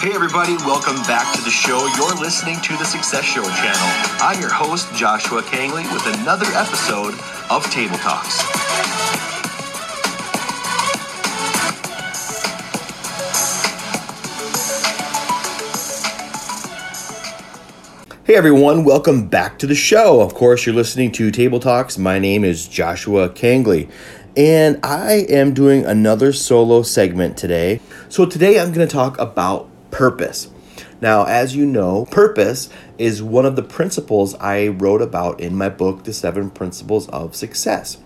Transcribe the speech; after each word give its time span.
Hey, 0.00 0.14
everybody, 0.14 0.56
welcome 0.64 0.96
back 1.02 1.36
to 1.36 1.42
the 1.42 1.50
show. 1.50 1.86
You're 1.98 2.14
listening 2.18 2.58
to 2.62 2.74
the 2.78 2.86
Success 2.86 3.22
Show 3.22 3.42
channel. 3.42 4.16
I'm 4.22 4.40
your 4.40 4.48
host, 4.48 4.90
Joshua 4.94 5.42
Kangley, 5.42 5.84
with 5.92 6.18
another 6.20 6.46
episode 6.54 7.12
of 7.50 7.70
Table 7.70 7.98
Talks. 7.98 8.40
Hey 18.24 18.36
everyone, 18.36 18.84
welcome 18.84 19.28
back 19.28 19.58
to 19.58 19.66
the 19.66 19.74
show. 19.74 20.22
Of 20.22 20.32
course, 20.32 20.64
you're 20.64 20.74
listening 20.74 21.12
to 21.12 21.30
Table 21.30 21.60
Talks. 21.60 21.98
My 21.98 22.18
name 22.18 22.42
is 22.42 22.66
Joshua 22.66 23.28
Kangley, 23.28 23.90
and 24.34 24.80
I 24.82 25.26
am 25.28 25.52
doing 25.52 25.84
another 25.84 26.32
solo 26.32 26.80
segment 26.80 27.36
today. 27.36 27.80
So, 28.08 28.24
today 28.24 28.58
I'm 28.58 28.72
going 28.72 28.88
to 28.88 28.92
talk 28.92 29.18
about 29.18 29.69
purpose. 29.90 30.50
Now, 31.00 31.24
as 31.24 31.56
you 31.56 31.66
know, 31.66 32.06
purpose 32.06 32.68
is 32.98 33.22
one 33.22 33.46
of 33.46 33.56
the 33.56 33.62
principles 33.62 34.34
I 34.36 34.68
wrote 34.68 35.02
about 35.02 35.40
in 35.40 35.54
my 35.56 35.68
book, 35.68 36.04
The 36.04 36.12
Seven 36.12 36.50
Principles 36.50 37.08
of 37.08 37.34
Success. 37.34 37.98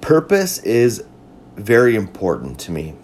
Purpose 0.00 0.58
is 0.58 1.04
very 1.56 1.94
important 1.94 2.58
to 2.60 2.72
me. 2.72 2.94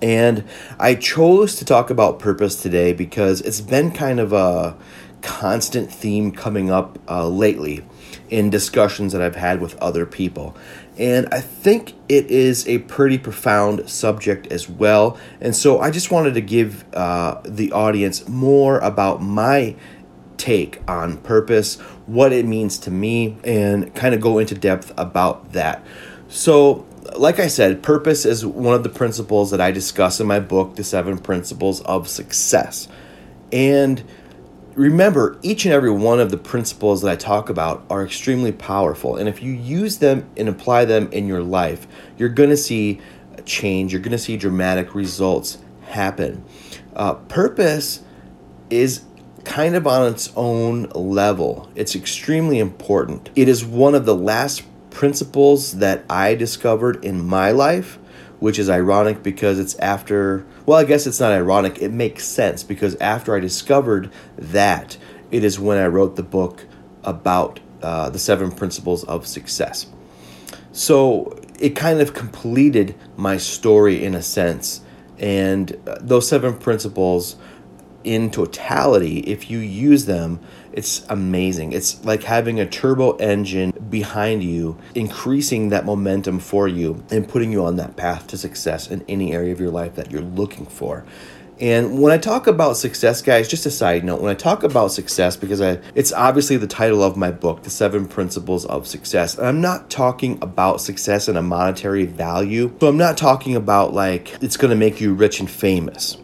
And 0.00 0.44
I 0.78 0.94
chose 0.94 1.56
to 1.56 1.64
talk 1.64 1.90
about 1.90 2.18
purpose 2.18 2.60
today 2.60 2.92
because 2.92 3.40
it's 3.40 3.60
been 3.60 3.90
kind 3.90 4.20
of 4.20 4.32
a 4.32 4.76
constant 5.22 5.92
theme 5.92 6.30
coming 6.30 6.70
up 6.70 6.98
uh, 7.08 7.26
lately 7.26 7.84
in 8.30 8.50
discussions 8.50 9.12
that 9.12 9.22
I've 9.22 9.36
had 9.36 9.60
with 9.60 9.76
other 9.78 10.06
people. 10.06 10.56
And 10.98 11.28
I 11.30 11.40
think 11.40 11.94
it 12.08 12.26
is 12.26 12.66
a 12.66 12.78
pretty 12.78 13.18
profound 13.18 13.88
subject 13.88 14.48
as 14.48 14.68
well. 14.68 15.16
And 15.40 15.54
so 15.54 15.80
I 15.80 15.92
just 15.92 16.10
wanted 16.10 16.34
to 16.34 16.40
give 16.40 16.84
uh, 16.92 17.40
the 17.44 17.70
audience 17.70 18.28
more 18.28 18.78
about 18.80 19.22
my 19.22 19.76
take 20.38 20.80
on 20.88 21.18
purpose, 21.18 21.76
what 22.06 22.32
it 22.32 22.46
means 22.46 22.78
to 22.78 22.90
me, 22.90 23.36
and 23.44 23.94
kind 23.94 24.14
of 24.14 24.20
go 24.20 24.38
into 24.38 24.54
depth 24.54 24.92
about 24.96 25.52
that. 25.52 25.84
So, 26.28 26.84
like 27.16 27.38
I 27.38 27.46
said, 27.46 27.82
purpose 27.82 28.24
is 28.24 28.44
one 28.44 28.74
of 28.74 28.82
the 28.82 28.88
principles 28.88 29.50
that 29.50 29.60
I 29.60 29.70
discuss 29.70 30.20
in 30.20 30.26
my 30.26 30.40
book, 30.40 30.76
The 30.76 30.84
Seven 30.84 31.18
Principles 31.18 31.80
of 31.82 32.08
Success. 32.08 32.88
And 33.52 34.02
remember, 34.78 35.36
each 35.42 35.64
and 35.64 35.74
every 35.74 35.90
one 35.90 36.20
of 36.20 36.30
the 36.30 36.36
principles 36.36 37.02
that 37.02 37.10
I 37.10 37.16
talk 37.16 37.50
about 37.50 37.84
are 37.90 38.04
extremely 38.04 38.52
powerful. 38.52 39.16
And 39.16 39.28
if 39.28 39.42
you 39.42 39.52
use 39.52 39.98
them 39.98 40.30
and 40.36 40.48
apply 40.48 40.84
them 40.84 41.10
in 41.10 41.26
your 41.26 41.42
life, 41.42 41.86
you're 42.16 42.28
going 42.28 42.50
to 42.50 42.56
see 42.56 43.00
change, 43.44 43.92
you're 43.92 44.00
going 44.00 44.12
to 44.12 44.18
see 44.18 44.36
dramatic 44.36 44.94
results 44.94 45.58
happen. 45.88 46.44
Uh, 46.94 47.14
purpose 47.14 48.02
is 48.70 49.02
kind 49.44 49.74
of 49.74 49.86
on 49.86 50.12
its 50.12 50.32
own 50.36 50.84
level, 50.90 51.70
it's 51.74 51.96
extremely 51.96 52.58
important. 52.58 53.30
It 53.34 53.48
is 53.48 53.64
one 53.64 53.94
of 53.94 54.04
the 54.06 54.14
last 54.14 54.62
principles 54.90 55.78
that 55.78 56.04
I 56.08 56.34
discovered 56.34 57.04
in 57.04 57.24
my 57.26 57.50
life 57.50 57.98
which 58.40 58.58
is 58.58 58.70
ironic 58.70 59.22
because 59.22 59.58
it's 59.58 59.74
after, 59.76 60.46
well, 60.66 60.78
I 60.78 60.84
guess 60.84 61.06
it's 61.06 61.20
not 61.20 61.32
ironic. 61.32 61.80
It 61.80 61.92
makes 61.92 62.24
sense 62.24 62.62
because 62.62 62.94
after 62.96 63.34
I 63.34 63.40
discovered 63.40 64.10
that, 64.36 64.96
it 65.30 65.44
is 65.44 65.58
when 65.58 65.78
I 65.78 65.86
wrote 65.86 66.16
the 66.16 66.22
book 66.22 66.64
about 67.04 67.60
uh, 67.82 68.10
the 68.10 68.18
seven 68.18 68.50
principles 68.50 69.04
of 69.04 69.26
success. 69.26 69.86
So 70.72 71.40
it 71.58 71.70
kind 71.70 72.00
of 72.00 72.14
completed 72.14 72.94
my 73.16 73.36
story 73.36 74.04
in 74.04 74.14
a 74.14 74.22
sense. 74.22 74.80
And 75.18 75.76
uh, 75.86 75.96
those 76.00 76.28
seven 76.28 76.56
principles, 76.56 77.36
in 78.08 78.30
totality, 78.30 79.18
if 79.20 79.50
you 79.50 79.58
use 79.58 80.06
them, 80.06 80.40
it's 80.72 81.04
amazing. 81.10 81.72
It's 81.72 82.02
like 82.06 82.22
having 82.22 82.58
a 82.58 82.64
turbo 82.64 83.16
engine 83.16 83.70
behind 83.90 84.42
you, 84.42 84.78
increasing 84.94 85.68
that 85.68 85.84
momentum 85.84 86.38
for 86.38 86.66
you 86.66 87.04
and 87.10 87.28
putting 87.28 87.52
you 87.52 87.64
on 87.66 87.76
that 87.76 87.96
path 87.96 88.26
to 88.28 88.38
success 88.38 88.90
in 88.90 89.04
any 89.08 89.34
area 89.34 89.52
of 89.52 89.60
your 89.60 89.70
life 89.70 89.94
that 89.96 90.10
you're 90.10 90.22
looking 90.22 90.64
for. 90.64 91.04
And 91.60 92.00
when 92.00 92.12
I 92.12 92.18
talk 92.18 92.46
about 92.46 92.78
success, 92.78 93.20
guys, 93.20 93.46
just 93.46 93.66
a 93.66 93.70
side 93.70 94.04
note, 94.04 94.22
when 94.22 94.30
I 94.30 94.34
talk 94.34 94.62
about 94.62 94.92
success, 94.92 95.36
because 95.36 95.60
I, 95.60 95.80
it's 95.94 96.12
obviously 96.12 96.56
the 96.56 96.68
title 96.68 97.02
of 97.02 97.16
my 97.16 97.30
book, 97.30 97.64
The 97.64 97.70
Seven 97.70 98.06
Principles 98.06 98.64
of 98.66 98.86
Success, 98.86 99.36
and 99.36 99.46
I'm 99.46 99.60
not 99.60 99.90
talking 99.90 100.38
about 100.40 100.80
success 100.80 101.28
in 101.28 101.36
a 101.36 101.42
monetary 101.42 102.06
value. 102.06 102.74
So 102.80 102.88
I'm 102.88 102.96
not 102.96 103.18
talking 103.18 103.54
about 103.54 103.92
like 103.92 104.40
it's 104.40 104.56
going 104.56 104.70
to 104.70 104.76
make 104.76 105.00
you 105.00 105.12
rich 105.12 105.40
and 105.40 105.50
famous. 105.50 106.16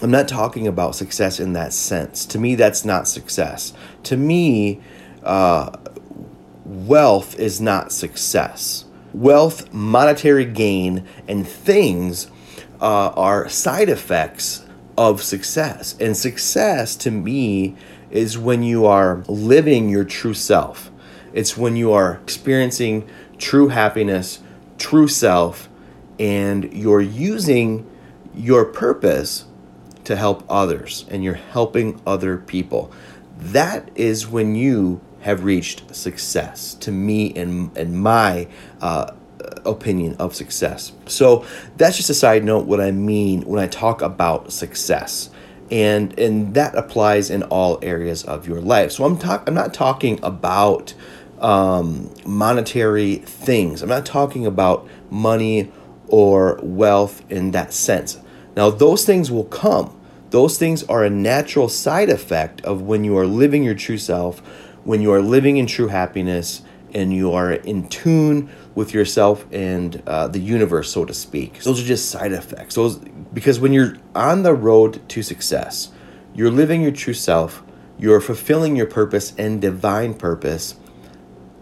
I'm 0.00 0.12
not 0.12 0.28
talking 0.28 0.68
about 0.68 0.94
success 0.94 1.40
in 1.40 1.54
that 1.54 1.72
sense. 1.72 2.24
To 2.26 2.38
me, 2.38 2.54
that's 2.54 2.84
not 2.84 3.08
success. 3.08 3.72
To 4.04 4.16
me, 4.16 4.80
uh, 5.24 5.76
wealth 6.64 7.36
is 7.38 7.60
not 7.60 7.90
success. 7.90 8.84
Wealth, 9.12 9.72
monetary 9.72 10.44
gain, 10.44 11.04
and 11.26 11.48
things 11.48 12.30
uh, 12.80 13.08
are 13.08 13.48
side 13.48 13.88
effects 13.88 14.64
of 14.96 15.20
success. 15.20 15.96
And 15.98 16.16
success 16.16 16.94
to 16.96 17.10
me 17.10 17.76
is 18.10 18.38
when 18.38 18.62
you 18.62 18.86
are 18.86 19.24
living 19.26 19.88
your 19.88 20.04
true 20.04 20.34
self, 20.34 20.92
it's 21.32 21.56
when 21.56 21.74
you 21.74 21.92
are 21.92 22.20
experiencing 22.22 23.08
true 23.38 23.68
happiness, 23.68 24.40
true 24.78 25.08
self, 25.08 25.68
and 26.20 26.72
you're 26.72 27.00
using 27.00 27.88
your 28.34 28.64
purpose 28.64 29.44
to 30.08 30.16
help 30.16 30.42
others 30.48 31.04
and 31.10 31.22
you're 31.22 31.34
helping 31.34 32.00
other 32.06 32.38
people. 32.38 32.90
That 33.38 33.90
is 33.94 34.26
when 34.26 34.54
you 34.54 35.02
have 35.20 35.44
reached 35.44 35.94
success 35.94 36.72
to 36.76 36.90
me 36.90 37.26
in, 37.26 37.70
in 37.76 37.94
my 37.94 38.48
uh, 38.80 39.12
opinion 39.66 40.16
of 40.18 40.34
success. 40.34 40.92
So 41.04 41.44
that's 41.76 41.98
just 41.98 42.08
a 42.08 42.14
side 42.14 42.42
note 42.42 42.64
what 42.66 42.80
I 42.80 42.90
mean 42.90 43.42
when 43.42 43.62
I 43.62 43.66
talk 43.66 44.00
about 44.00 44.50
success. 44.50 45.28
And 45.70 46.18
and 46.18 46.54
that 46.54 46.74
applies 46.74 47.28
in 47.28 47.42
all 47.42 47.78
areas 47.82 48.24
of 48.24 48.48
your 48.48 48.62
life. 48.62 48.92
So 48.92 49.04
I'm 49.04 49.18
talk 49.18 49.46
I'm 49.46 49.52
not 49.52 49.74
talking 49.74 50.18
about 50.22 50.94
um, 51.38 52.10
monetary 52.24 53.16
things. 53.16 53.82
I'm 53.82 53.90
not 53.90 54.06
talking 54.06 54.46
about 54.46 54.88
money 55.10 55.70
or 56.06 56.58
wealth 56.62 57.22
in 57.30 57.50
that 57.50 57.74
sense. 57.74 58.18
Now 58.56 58.70
those 58.70 59.04
things 59.04 59.30
will 59.30 59.44
come. 59.44 59.97
Those 60.30 60.58
things 60.58 60.82
are 60.84 61.04
a 61.04 61.10
natural 61.10 61.68
side 61.68 62.10
effect 62.10 62.60
of 62.62 62.82
when 62.82 63.04
you 63.04 63.16
are 63.16 63.26
living 63.26 63.64
your 63.64 63.74
true 63.74 63.98
self, 63.98 64.40
when 64.84 65.00
you 65.00 65.12
are 65.12 65.22
living 65.22 65.56
in 65.56 65.66
true 65.66 65.88
happiness 65.88 66.62
and 66.94 67.12
you 67.12 67.32
are 67.32 67.52
in 67.52 67.88
tune 67.88 68.50
with 68.74 68.94
yourself 68.94 69.46
and 69.52 70.02
uh, 70.06 70.28
the 70.28 70.38
universe, 70.38 70.90
so 70.90 71.04
to 71.04 71.14
speak. 71.14 71.62
Those 71.62 71.82
are 71.82 71.86
just 71.86 72.10
side 72.10 72.32
effects. 72.32 72.74
Those 72.74 72.98
because 73.32 73.60
when 73.60 73.72
you're 73.72 73.96
on 74.14 74.42
the 74.42 74.54
road 74.54 75.06
to 75.10 75.22
success, 75.22 75.90
you're 76.34 76.50
living 76.50 76.82
your 76.82 76.92
true 76.92 77.14
self, 77.14 77.62
you're 77.98 78.20
fulfilling 78.20 78.76
your 78.76 78.86
purpose 78.86 79.34
and 79.36 79.60
divine 79.60 80.14
purpose. 80.14 80.76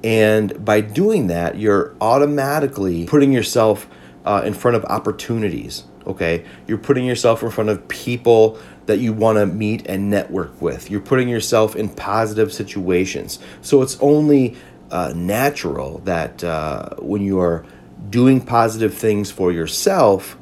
And 0.04 0.64
by 0.64 0.80
doing 0.82 1.26
that, 1.28 1.56
you're 1.56 1.96
automatically 2.00 3.06
putting 3.06 3.32
yourself 3.32 3.88
uh, 4.24 4.42
in 4.44 4.54
front 4.54 4.76
of 4.76 4.84
opportunities. 4.84 5.84
Okay, 6.06 6.44
you're 6.66 6.78
putting 6.78 7.04
yourself 7.04 7.42
in 7.42 7.50
front 7.50 7.70
of 7.70 7.86
people 7.88 8.58
that 8.86 8.98
you 8.98 9.12
want 9.12 9.38
to 9.38 9.46
meet 9.46 9.86
and 9.86 10.10
network 10.10 10.60
with. 10.62 10.90
You're 10.90 11.00
putting 11.00 11.28
yourself 11.28 11.74
in 11.74 11.88
positive 11.88 12.52
situations. 12.52 13.40
So 13.60 13.82
it's 13.82 13.98
only 14.00 14.56
uh, 14.90 15.12
natural 15.16 15.98
that 16.04 16.44
uh, 16.44 16.90
when 16.98 17.22
you 17.22 17.40
are 17.40 17.64
doing 18.08 18.40
positive 18.40 18.94
things 18.94 19.30
for 19.30 19.50
yourself, 19.50 20.38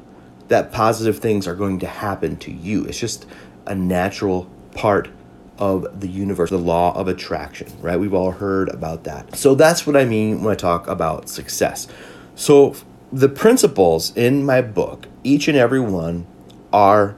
that 0.47 0.71
positive 0.71 1.19
things 1.19 1.47
are 1.47 1.55
going 1.55 1.79
to 1.79 1.87
happen 1.87 2.37
to 2.37 2.51
you. 2.51 2.85
It's 2.85 2.99
just 2.99 3.25
a 3.65 3.73
natural 3.73 4.47
part 4.75 5.09
of 5.57 6.01
the 6.01 6.07
universe, 6.07 6.49
the 6.49 6.57
law 6.57 6.95
of 6.95 7.07
attraction, 7.07 7.67
right? 7.81 7.99
We've 7.99 8.13
all 8.13 8.31
heard 8.31 8.69
about 8.69 9.05
that. 9.05 9.35
So 9.35 9.55
that's 9.55 9.87
what 9.87 9.95
I 9.95 10.05
mean 10.05 10.43
when 10.43 10.51
I 10.51 10.55
talk 10.55 10.87
about 10.87 11.29
success. 11.29 11.87
So 12.35 12.75
the 13.15 13.29
principles 13.29 14.11
in 14.17 14.45
my 14.45 14.61
book, 14.61 15.07
each 15.23 15.47
and 15.47 15.57
every 15.57 15.79
one, 15.79 16.27
are 16.73 17.15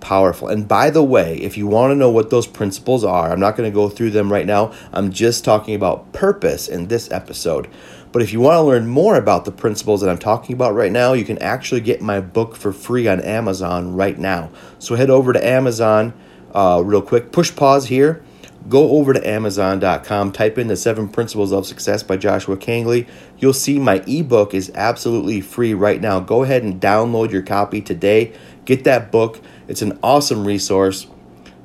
powerful. 0.00 0.48
And 0.48 0.66
by 0.66 0.88
the 0.88 1.04
way, 1.04 1.36
if 1.36 1.58
you 1.58 1.66
want 1.66 1.90
to 1.90 1.94
know 1.94 2.08
what 2.08 2.30
those 2.30 2.46
principles 2.46 3.04
are, 3.04 3.30
I'm 3.30 3.40
not 3.40 3.54
going 3.54 3.70
to 3.70 3.74
go 3.74 3.90
through 3.90 4.12
them 4.12 4.32
right 4.32 4.46
now. 4.46 4.72
I'm 4.90 5.12
just 5.12 5.44
talking 5.44 5.74
about 5.74 6.14
purpose 6.14 6.66
in 6.66 6.88
this 6.88 7.10
episode. 7.10 7.68
But 8.10 8.22
if 8.22 8.32
you 8.32 8.40
want 8.40 8.56
to 8.56 8.62
learn 8.62 8.86
more 8.86 9.16
about 9.16 9.44
the 9.44 9.52
principles 9.52 10.00
that 10.00 10.08
I'm 10.08 10.16
talking 10.16 10.54
about 10.54 10.74
right 10.74 10.90
now, 10.90 11.12
you 11.12 11.26
can 11.26 11.36
actually 11.42 11.82
get 11.82 12.00
my 12.00 12.22
book 12.22 12.56
for 12.56 12.72
free 12.72 13.06
on 13.06 13.20
Amazon 13.20 13.94
right 13.94 14.18
now. 14.18 14.48
So 14.78 14.94
head 14.94 15.10
over 15.10 15.34
to 15.34 15.46
Amazon 15.46 16.14
uh, 16.54 16.80
real 16.82 17.02
quick. 17.02 17.32
Push 17.32 17.54
pause 17.54 17.88
here. 17.88 18.24
Go 18.68 18.92
over 18.92 19.12
to 19.12 19.28
Amazon.com, 19.28 20.32
type 20.32 20.58
in 20.58 20.68
the 20.68 20.76
Seven 20.76 21.08
Principles 21.08 21.52
of 21.52 21.66
Success 21.66 22.02
by 22.02 22.16
Joshua 22.16 22.56
Kangley. 22.56 23.06
You'll 23.38 23.52
see 23.52 23.78
my 23.78 24.02
ebook 24.06 24.54
is 24.54 24.70
absolutely 24.74 25.40
free 25.40 25.74
right 25.74 26.00
now. 26.00 26.20
Go 26.20 26.42
ahead 26.42 26.62
and 26.62 26.80
download 26.80 27.30
your 27.30 27.42
copy 27.42 27.80
today. 27.80 28.32
Get 28.64 28.84
that 28.84 29.12
book. 29.12 29.40
It's 29.68 29.82
an 29.82 29.98
awesome 30.02 30.46
resource 30.46 31.06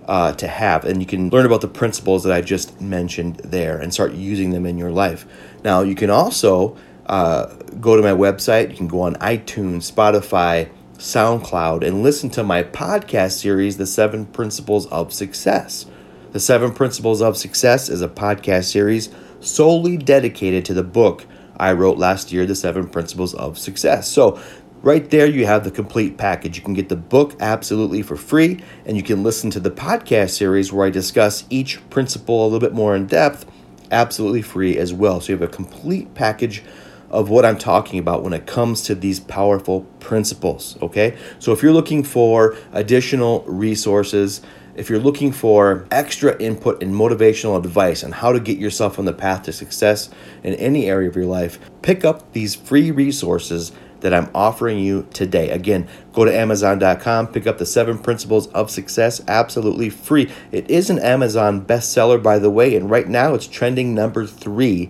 uh, 0.07 0.33
to 0.33 0.47
have, 0.47 0.85
and 0.85 1.01
you 1.01 1.05
can 1.05 1.29
learn 1.29 1.45
about 1.45 1.61
the 1.61 1.67
principles 1.67 2.23
that 2.23 2.33
I 2.33 2.41
just 2.41 2.81
mentioned 2.81 3.37
there 3.37 3.77
and 3.77 3.93
start 3.93 4.13
using 4.13 4.49
them 4.49 4.65
in 4.65 4.77
your 4.77 4.91
life. 4.91 5.25
Now, 5.63 5.81
you 5.81 5.95
can 5.95 6.09
also 6.09 6.75
uh, 7.05 7.45
go 7.79 7.95
to 7.95 8.01
my 8.01 8.11
website. 8.11 8.71
You 8.71 8.77
can 8.77 8.87
go 8.87 9.01
on 9.01 9.15
iTunes, 9.15 9.91
Spotify, 9.91 10.69
SoundCloud, 10.97 11.85
and 11.85 12.03
listen 12.03 12.29
to 12.31 12.43
my 12.43 12.63
podcast 12.63 13.39
series, 13.39 13.77
The 13.77 13.85
Seven 13.85 14.25
Principles 14.25 14.87
of 14.87 15.13
Success. 15.13 15.85
The 16.31 16.39
Seven 16.39 16.73
Principles 16.73 17.23
of 17.23 17.37
Success 17.37 17.89
is 17.89 18.03
a 18.03 18.07
podcast 18.07 18.65
series 18.65 19.09
solely 19.39 19.97
dedicated 19.97 20.63
to 20.65 20.75
the 20.75 20.83
book 20.83 21.25
I 21.57 21.71
wrote 21.73 21.97
last 21.97 22.31
year, 22.31 22.45
The 22.45 22.53
Seven 22.53 22.87
Principles 22.87 23.33
of 23.33 23.57
Success. 23.57 24.07
So, 24.07 24.39
right 24.83 25.09
there, 25.09 25.25
you 25.25 25.47
have 25.47 25.63
the 25.63 25.71
complete 25.71 26.19
package. 26.19 26.55
You 26.55 26.63
can 26.63 26.75
get 26.75 26.87
the 26.87 26.95
book 26.95 27.35
absolutely 27.39 28.03
for 28.03 28.15
free, 28.15 28.63
and 28.85 28.95
you 28.95 29.01
can 29.01 29.23
listen 29.23 29.49
to 29.49 29.59
the 29.59 29.71
podcast 29.71 30.29
series 30.29 30.71
where 30.71 30.85
I 30.85 30.91
discuss 30.91 31.45
each 31.49 31.79
principle 31.89 32.43
a 32.43 32.45
little 32.45 32.59
bit 32.59 32.73
more 32.73 32.95
in 32.95 33.07
depth 33.07 33.47
absolutely 33.89 34.43
free 34.43 34.77
as 34.77 34.93
well. 34.93 35.21
So, 35.21 35.33
you 35.33 35.39
have 35.39 35.49
a 35.49 35.51
complete 35.51 36.13
package 36.13 36.61
of 37.09 37.31
what 37.31 37.43
I'm 37.43 37.57
talking 37.57 37.97
about 37.97 38.21
when 38.21 38.33
it 38.33 38.45
comes 38.45 38.83
to 38.83 38.93
these 38.93 39.19
powerful 39.19 39.81
principles. 39.99 40.77
Okay, 40.81 41.17
so 41.39 41.51
if 41.53 41.63
you're 41.63 41.73
looking 41.73 42.03
for 42.03 42.55
additional 42.71 43.43
resources, 43.47 44.41
if 44.75 44.89
you're 44.89 44.99
looking 44.99 45.31
for 45.31 45.87
extra 45.91 46.37
input 46.41 46.81
and 46.81 46.93
motivational 46.93 47.57
advice 47.57 48.03
on 48.03 48.11
how 48.11 48.31
to 48.31 48.39
get 48.39 48.57
yourself 48.57 48.99
on 48.99 49.05
the 49.05 49.13
path 49.13 49.43
to 49.43 49.53
success 49.53 50.09
in 50.43 50.53
any 50.55 50.89
area 50.89 51.09
of 51.09 51.15
your 51.15 51.25
life, 51.25 51.59
pick 51.81 52.05
up 52.05 52.31
these 52.33 52.55
free 52.55 52.91
resources 52.91 53.71
that 54.01 54.13
I'm 54.13 54.29
offering 54.33 54.79
you 54.79 55.07
today. 55.13 55.49
Again, 55.49 55.87
go 56.13 56.25
to 56.25 56.33
Amazon.com, 56.33 57.27
pick 57.27 57.47
up 57.47 57.57
the 57.57 57.65
seven 57.65 57.97
principles 57.97 58.47
of 58.47 58.71
success 58.71 59.21
absolutely 59.27 59.89
free. 59.89 60.31
It 60.51 60.69
is 60.69 60.89
an 60.89 60.99
Amazon 60.99 61.65
bestseller, 61.65 62.21
by 62.21 62.39
the 62.39 62.49
way, 62.49 62.75
and 62.75 62.89
right 62.89 63.07
now 63.07 63.33
it's 63.33 63.47
trending 63.47 63.93
number 63.93 64.25
three 64.25 64.89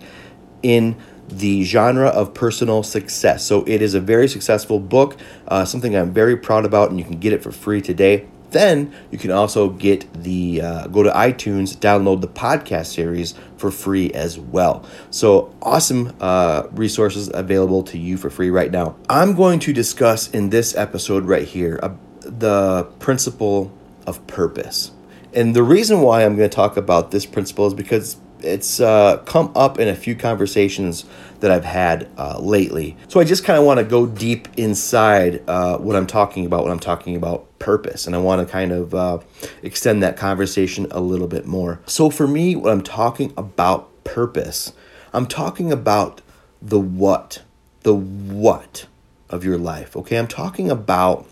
in 0.62 0.96
the 1.28 1.64
genre 1.64 2.08
of 2.08 2.34
personal 2.34 2.84
success. 2.84 3.46
So 3.46 3.64
it 3.68 3.82
is 3.82 3.94
a 3.94 4.00
very 4.00 4.28
successful 4.28 4.80
book, 4.80 5.18
uh, 5.48 5.66
something 5.66 5.96
I'm 5.96 6.12
very 6.12 6.36
proud 6.36 6.66
about, 6.66 6.90
and 6.90 7.00
you 7.00 7.06
can 7.06 7.20
get 7.20 7.34
it 7.34 7.44
for 7.44 7.52
free 7.52 7.82
today. 7.82 8.28
Then 8.51 8.94
you 9.12 9.18
can 9.18 9.31
also 9.31 9.69
get 9.69 10.12
the 10.13 10.62
uh, 10.62 10.88
go 10.88 11.04
to 11.04 11.12
iTunes, 11.12 11.75
download 11.75 12.22
the 12.22 12.28
podcast 12.28 12.88
series 12.88 13.36
for 13.57 13.72
free 13.72 14.12
as 14.12 14.40
well. 14.40 14.86
So 15.12 15.54
awesome 15.62 16.16
uh, 16.19 16.63
resources 16.72 17.30
available 17.34 17.84
to 17.84 17.98
you 17.98 18.18
for 18.18 18.30
free 18.30 18.50
right 18.50 18.72
now. 18.72 18.96
I'm 19.10 19.36
going 19.36 19.60
to 19.60 19.74
discuss 19.74 20.30
in 20.30 20.50
this 20.50 20.75
episode 20.75 21.25
right 21.25 21.48
here 21.48 21.80
uh, 21.84 21.94
the 22.22 22.84
principle 23.00 23.72
of 24.07 24.25
purpose. 24.28 24.92
And 25.34 25.56
the 25.56 25.63
reason 25.63 26.01
why 26.01 26.25
I'm 26.25 26.36
going 26.36 26.50
to 26.50 26.56
talk 26.56 26.75
about 26.75 27.12
this 27.12 27.25
principle 27.25 27.68
is 27.68 27.74
because 27.74 28.18
it's 28.44 28.80
uh, 28.80 29.18
come 29.25 29.51
up 29.56 29.80
in 29.80 29.88
a 29.88 29.95
few 29.95 30.15
conversations 30.15 31.06
that 31.39 31.51
I've 31.51 31.65
had 31.65 32.07
uh, 32.18 32.39
lately. 32.39 32.97
So 33.07 33.19
I 33.19 33.24
just 33.24 33.44
kind 33.44 33.57
of 33.57 33.65
want 33.65 33.80
to 33.80 33.83
go 33.83 34.06
deep 34.06 34.47
inside 34.57 35.41
uh, 35.47 35.77
what 35.77 35.95
I'm 35.95 36.07
talking 36.07 36.45
about 36.45 36.63
when 36.63 36.71
I'm 36.71 36.80
talking 36.80 37.15
about 37.15 37.47
purpose, 37.59 38.07
and 38.07 38.15
I 38.15 38.19
want 38.19 38.45
to 38.45 38.51
kind 38.51 38.71
of 38.71 38.94
uh, 38.94 39.19
extend 39.63 40.03
that 40.03 40.18
conversation 40.18 40.88
a 40.91 41.00
little 41.00 41.27
bit 41.27 41.45
more. 41.45 41.80
So 41.86 42.09
for 42.09 42.27
me, 42.27 42.56
when 42.56 42.71
I'm 42.71 42.83
talking 42.83 43.33
about 43.38 44.03
purpose, 44.03 44.74
I'm 45.13 45.25
talking 45.25 45.71
about 45.71 46.21
the 46.62 46.80
what, 46.80 47.41
the 47.81 47.95
what 47.95 48.86
of 49.30 49.44
your 49.44 49.57
life. 49.57 49.95
Okay, 49.95 50.18
I'm 50.18 50.27
talking 50.27 50.69
about 50.69 51.27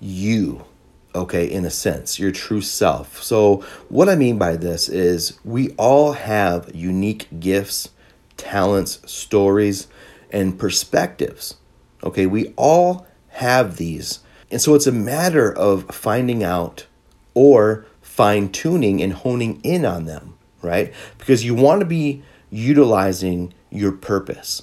you 0.00 0.65
okay, 1.16 1.50
in 1.50 1.64
a 1.64 1.70
sense, 1.70 2.18
your 2.18 2.30
true 2.30 2.60
self. 2.60 3.22
So, 3.22 3.64
what 3.88 4.08
I 4.08 4.14
mean 4.14 4.38
by 4.38 4.56
this 4.56 4.88
is 4.88 5.38
we 5.44 5.70
all 5.70 6.12
have 6.12 6.70
unique 6.74 7.28
gifts, 7.40 7.90
talents, 8.36 9.00
stories, 9.10 9.88
and 10.30 10.58
perspectives. 10.58 11.56
Okay, 12.04 12.26
we 12.26 12.52
all 12.56 13.06
have 13.28 13.76
these. 13.76 14.20
And 14.50 14.60
so 14.60 14.74
it's 14.74 14.86
a 14.86 14.92
matter 14.92 15.52
of 15.52 15.86
finding 15.90 16.44
out 16.44 16.86
or 17.34 17.86
fine 18.00 18.50
tuning 18.50 19.02
and 19.02 19.12
honing 19.12 19.60
in 19.62 19.84
on 19.84 20.04
them, 20.04 20.38
right? 20.62 20.92
Because 21.18 21.44
you 21.44 21.54
want 21.54 21.80
to 21.80 21.86
be 21.86 22.22
utilizing 22.50 23.52
your 23.70 23.92
purpose. 23.92 24.62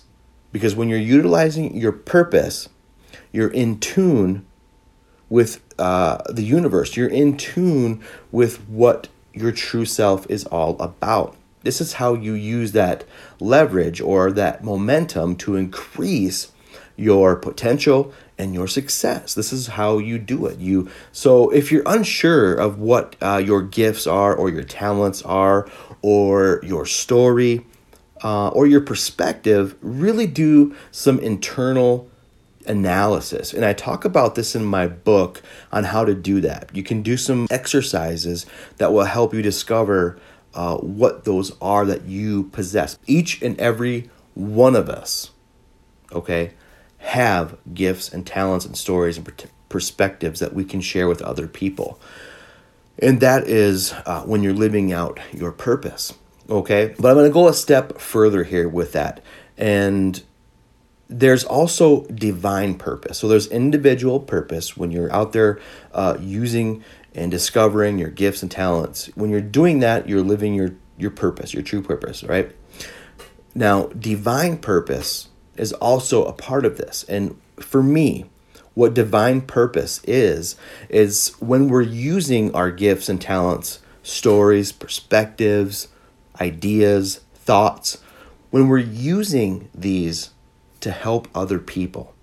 Because 0.51 0.75
when 0.75 0.89
you're 0.89 0.99
utilizing 0.99 1.75
your 1.75 1.91
purpose, 1.91 2.69
you're 3.31 3.49
in 3.49 3.79
tune 3.79 4.45
with 5.29 5.62
uh, 5.79 6.17
the 6.29 6.43
universe. 6.43 6.95
You're 6.95 7.07
in 7.07 7.37
tune 7.37 8.03
with 8.31 8.57
what 8.67 9.07
your 9.33 9.51
true 9.51 9.85
self 9.85 10.29
is 10.29 10.45
all 10.45 10.79
about. 10.81 11.35
This 11.63 11.79
is 11.79 11.93
how 11.93 12.13
you 12.13 12.33
use 12.33 12.73
that 12.73 13.05
leverage 13.39 14.01
or 14.01 14.31
that 14.31 14.63
momentum 14.63 15.35
to 15.37 15.55
increase 15.55 16.51
your 16.95 17.35
potential 17.35 18.13
and 18.37 18.53
your 18.53 18.67
success. 18.67 19.33
This 19.33 19.53
is 19.53 19.67
how 19.67 19.97
you 19.97 20.19
do 20.19 20.45
it. 20.45 20.59
You 20.59 20.89
so 21.11 21.49
if 21.49 21.71
you're 21.71 21.83
unsure 21.85 22.53
of 22.53 22.79
what 22.79 23.15
uh, 23.21 23.41
your 23.43 23.61
gifts 23.61 24.05
are 24.05 24.35
or 24.35 24.49
your 24.49 24.63
talents 24.63 25.21
are 25.23 25.67
or 26.01 26.59
your 26.63 26.85
story 26.85 27.65
uh, 28.23 28.49
or 28.49 28.67
your 28.67 28.81
perspective, 28.81 29.75
really 29.81 30.27
do 30.27 30.75
some 30.91 31.19
internal 31.19 32.09
analysis. 32.65 33.53
And 33.53 33.65
I 33.65 33.73
talk 33.73 34.05
about 34.05 34.35
this 34.35 34.55
in 34.55 34.65
my 34.65 34.87
book 34.87 35.41
on 35.71 35.85
how 35.85 36.05
to 36.05 36.13
do 36.13 36.41
that. 36.41 36.69
You 36.73 36.83
can 36.83 37.01
do 37.01 37.17
some 37.17 37.47
exercises 37.49 38.45
that 38.77 38.93
will 38.93 39.05
help 39.05 39.33
you 39.33 39.41
discover 39.41 40.19
uh, 40.53 40.77
what 40.77 41.25
those 41.25 41.57
are 41.61 41.85
that 41.85 42.05
you 42.05 42.43
possess. 42.45 42.97
Each 43.07 43.41
and 43.41 43.59
every 43.59 44.09
one 44.35 44.75
of 44.75 44.89
us, 44.89 45.31
okay, 46.11 46.53
have 46.99 47.57
gifts 47.73 48.11
and 48.11 48.25
talents 48.25 48.65
and 48.65 48.77
stories 48.77 49.17
and 49.17 49.49
perspectives 49.69 50.39
that 50.39 50.53
we 50.53 50.63
can 50.63 50.81
share 50.81 51.07
with 51.07 51.21
other 51.21 51.47
people. 51.47 51.99
And 52.99 53.19
that 53.21 53.47
is 53.47 53.93
uh, 54.05 54.21
when 54.21 54.43
you're 54.43 54.53
living 54.53 54.93
out 54.93 55.19
your 55.31 55.51
purpose. 55.51 56.13
Okay. 56.49 56.93
But 56.99 57.09
I'm 57.09 57.15
going 57.15 57.29
to 57.29 57.33
go 57.33 57.47
a 57.47 57.53
step 57.53 57.99
further 57.99 58.43
here 58.43 58.69
with 58.69 58.91
that. 58.93 59.21
And 59.57 60.21
there's 61.09 61.43
also 61.43 62.05
divine 62.05 62.75
purpose. 62.75 63.19
So 63.19 63.27
there's 63.27 63.47
individual 63.47 64.19
purpose 64.19 64.77
when 64.77 64.91
you're 64.91 65.11
out 65.11 65.33
there 65.33 65.59
uh, 65.93 66.17
using 66.19 66.83
and 67.13 67.29
discovering 67.29 67.99
your 67.99 68.09
gifts 68.09 68.41
and 68.41 68.49
talents. 68.49 69.07
When 69.15 69.29
you're 69.29 69.41
doing 69.41 69.79
that, 69.79 70.09
you're 70.09 70.23
living 70.23 70.53
your 70.53 70.75
your 70.97 71.11
purpose, 71.11 71.53
your 71.53 71.63
true 71.63 71.81
purpose, 71.81 72.23
right? 72.23 72.55
Now, 73.55 73.87
divine 73.87 74.57
purpose 74.57 75.29
is 75.57 75.73
also 75.73 76.25
a 76.25 76.33
part 76.33 76.65
of 76.65 76.77
this. 76.77 77.03
And 77.07 77.39
for 77.59 77.83
me, 77.83 78.25
what 78.73 78.93
divine 78.93 79.41
purpose 79.41 80.01
is 80.05 80.55
is 80.89 81.35
when 81.39 81.67
we're 81.67 81.81
using 81.81 82.53
our 82.55 82.71
gifts 82.71 83.09
and 83.09 83.21
talents, 83.21 83.79
stories, 84.01 84.71
perspectives, 84.71 85.89
ideas, 86.41 87.21
thoughts, 87.35 87.99
when 88.49 88.67
we're 88.67 88.77
using 88.77 89.69
these 89.73 90.29
to 90.83 90.91
help 90.91 91.29
other 91.33 91.59
people. 91.59 92.13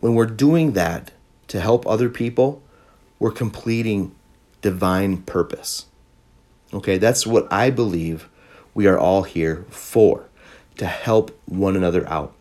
When 0.00 0.14
we're 0.14 0.26
doing 0.26 0.72
that 0.72 1.12
to 1.48 1.62
help 1.62 1.86
other 1.86 2.10
people, 2.10 2.62
we're 3.18 3.30
completing 3.30 4.14
divine 4.60 5.22
purpose. 5.22 5.86
Okay, 6.74 6.98
that's 6.98 7.26
what 7.26 7.50
I 7.50 7.70
believe 7.70 8.28
we 8.74 8.86
are 8.86 8.98
all 8.98 9.22
here 9.22 9.64
for 9.70 10.28
to 10.76 10.84
help 10.84 11.30
one 11.46 11.74
another 11.74 12.06
out. 12.06 12.34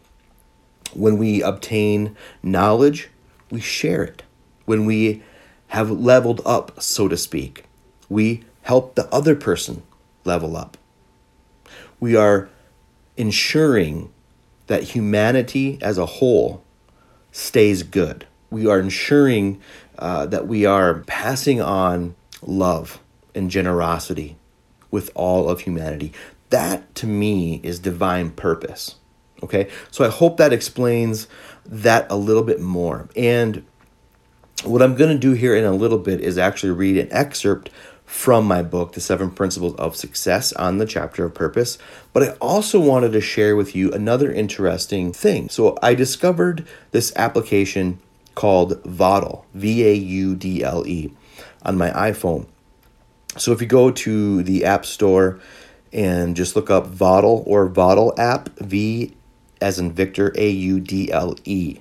When 0.93 1.17
we 1.17 1.41
obtain 1.41 2.17
knowledge, 2.41 3.09
we 3.49 3.61
share 3.61 4.03
it. 4.03 4.23
When 4.65 4.85
we 4.85 5.23
have 5.67 5.89
leveled 5.89 6.41
up, 6.45 6.81
so 6.81 7.07
to 7.07 7.15
speak, 7.15 7.63
we 8.09 8.43
help 8.63 8.95
the 8.95 9.07
other 9.07 9.35
person 9.35 9.83
level 10.25 10.57
up. 10.57 10.77
We 12.01 12.13
are 12.17 12.49
ensuring 13.15 14.11
that 14.67 14.83
humanity 14.83 15.77
as 15.81 15.97
a 15.97 16.05
whole 16.05 16.63
stays 17.31 17.83
good. 17.83 18.25
We 18.49 18.67
are 18.67 18.79
ensuring 18.79 19.61
uh, 19.97 20.25
that 20.27 20.47
we 20.47 20.65
are 20.65 20.99
passing 21.01 21.61
on 21.61 22.15
love 22.41 22.99
and 23.35 23.49
generosity 23.49 24.37
with 24.91 25.09
all 25.15 25.49
of 25.49 25.61
humanity. 25.61 26.13
That 26.49 26.93
to 26.95 27.07
me 27.07 27.59
is 27.63 27.79
divine 27.79 28.31
purpose. 28.31 28.95
Okay, 29.41 29.69
so 29.91 30.05
I 30.05 30.09
hope 30.09 30.37
that 30.37 30.53
explains 30.53 31.27
that 31.65 32.09
a 32.09 32.15
little 32.15 32.43
bit 32.43 32.61
more. 32.61 33.09
And 33.15 33.65
what 34.63 34.81
I'm 34.81 34.95
going 34.95 35.09
to 35.09 35.19
do 35.19 35.33
here 35.33 35.55
in 35.55 35.65
a 35.65 35.73
little 35.73 35.97
bit 35.97 36.21
is 36.21 36.37
actually 36.37 36.71
read 36.71 36.97
an 36.97 37.11
excerpt 37.11 37.69
from 38.13 38.45
my 38.45 38.61
book, 38.61 38.93
The 38.93 39.01
Seven 39.01 39.31
Principles 39.31 39.73
of 39.75 39.95
Success, 39.95 40.53
on 40.53 40.77
the 40.77 40.85
chapter 40.85 41.25
of 41.25 41.33
purpose. 41.33 41.79
But 42.13 42.21
I 42.23 42.29
also 42.33 42.79
wanted 42.79 43.11
to 43.13 43.19
share 43.19 43.55
with 43.55 43.75
you 43.75 43.91
another 43.91 44.31
interesting 44.31 45.11
thing. 45.11 45.49
So 45.49 45.79
I 45.81 45.95
discovered 45.95 46.65
this 46.91 47.11
application 47.15 47.99
called 48.35 48.81
Vaudle, 48.85 49.47
V 49.55 49.85
A 49.87 49.93
U 49.95 50.35
D 50.35 50.63
L 50.63 50.87
E, 50.87 51.11
on 51.63 51.75
my 51.75 51.89
iPhone. 51.89 52.45
So 53.35 53.51
if 53.51 53.61
you 53.61 53.67
go 53.67 53.89
to 53.89 54.43
the 54.43 54.63
App 54.63 54.85
Store 54.85 55.39
and 55.91 56.35
just 56.35 56.55
look 56.55 56.69
up 56.69 56.85
Vaudle 56.85 57.43
or 57.47 57.67
Vaudle 57.67 58.13
app, 58.19 58.47
V 58.59 59.11
as 59.59 59.79
in 59.79 59.91
Victor, 59.91 60.31
A 60.37 60.49
U 60.49 60.79
D 60.79 61.11
L 61.11 61.35
E. 61.45 61.79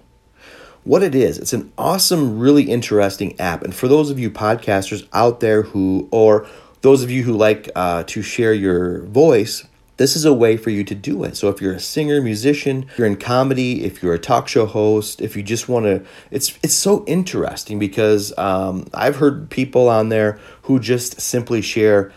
What 0.85 1.05
it 1.05 1.15
is, 1.15 1.39
it's 1.39 1.53
an 1.53 1.73
awesome, 1.79 2.41
really 2.41 2.65
interesting 2.65 3.39
app. 3.39 3.63
And 3.63 3.73
for 3.73 3.87
those 3.87 4.11
of 4.11 4.19
you 4.19 4.31
podcasters 4.31 5.07
out 5.13 5.39
there 5.39 5.63
who, 5.63 6.09
or 6.11 6.47
those 6.81 7.05
of 7.05 7.11
you 7.11 7.23
who 7.23 7.35
like 7.35 7.71
uh, 7.77 8.03
to 8.09 8.21
share 8.21 8.53
your 8.53 9.03
voice, 9.03 9.65
this 9.99 10.17
is 10.17 10.25
a 10.25 10.33
way 10.33 10.57
for 10.57 10.71
you 10.71 10.83
to 10.83 10.95
do 10.97 11.23
it. 11.23 11.37
So 11.37 11.49
if 11.49 11.61
you're 11.61 11.75
a 11.75 11.81
singer, 11.81 12.21
musician, 12.21 12.87
you're 12.99 13.07
in 13.07 13.17
comedy, 13.17 13.85
if 13.85 14.03
you're 14.03 14.15
a 14.15 14.19
talk 14.19 14.49
show 14.49 14.67
host, 14.67 15.21
if 15.21 15.37
you 15.37 15.45
just 15.45 15.69
want 15.69 15.87
to, 15.87 16.05
it's 16.33 16.59
it's 16.65 16.75
so 16.75 17.05
interesting 17.07 17.79
because 17.79 18.37
um, 18.37 18.89
I've 18.93 19.17
heard 19.17 19.51
people 19.51 19.89
on 19.89 20.09
there 20.09 20.41
who 20.63 20.81
just 20.81 21.21
simply 21.21 21.63
share 21.63 22.13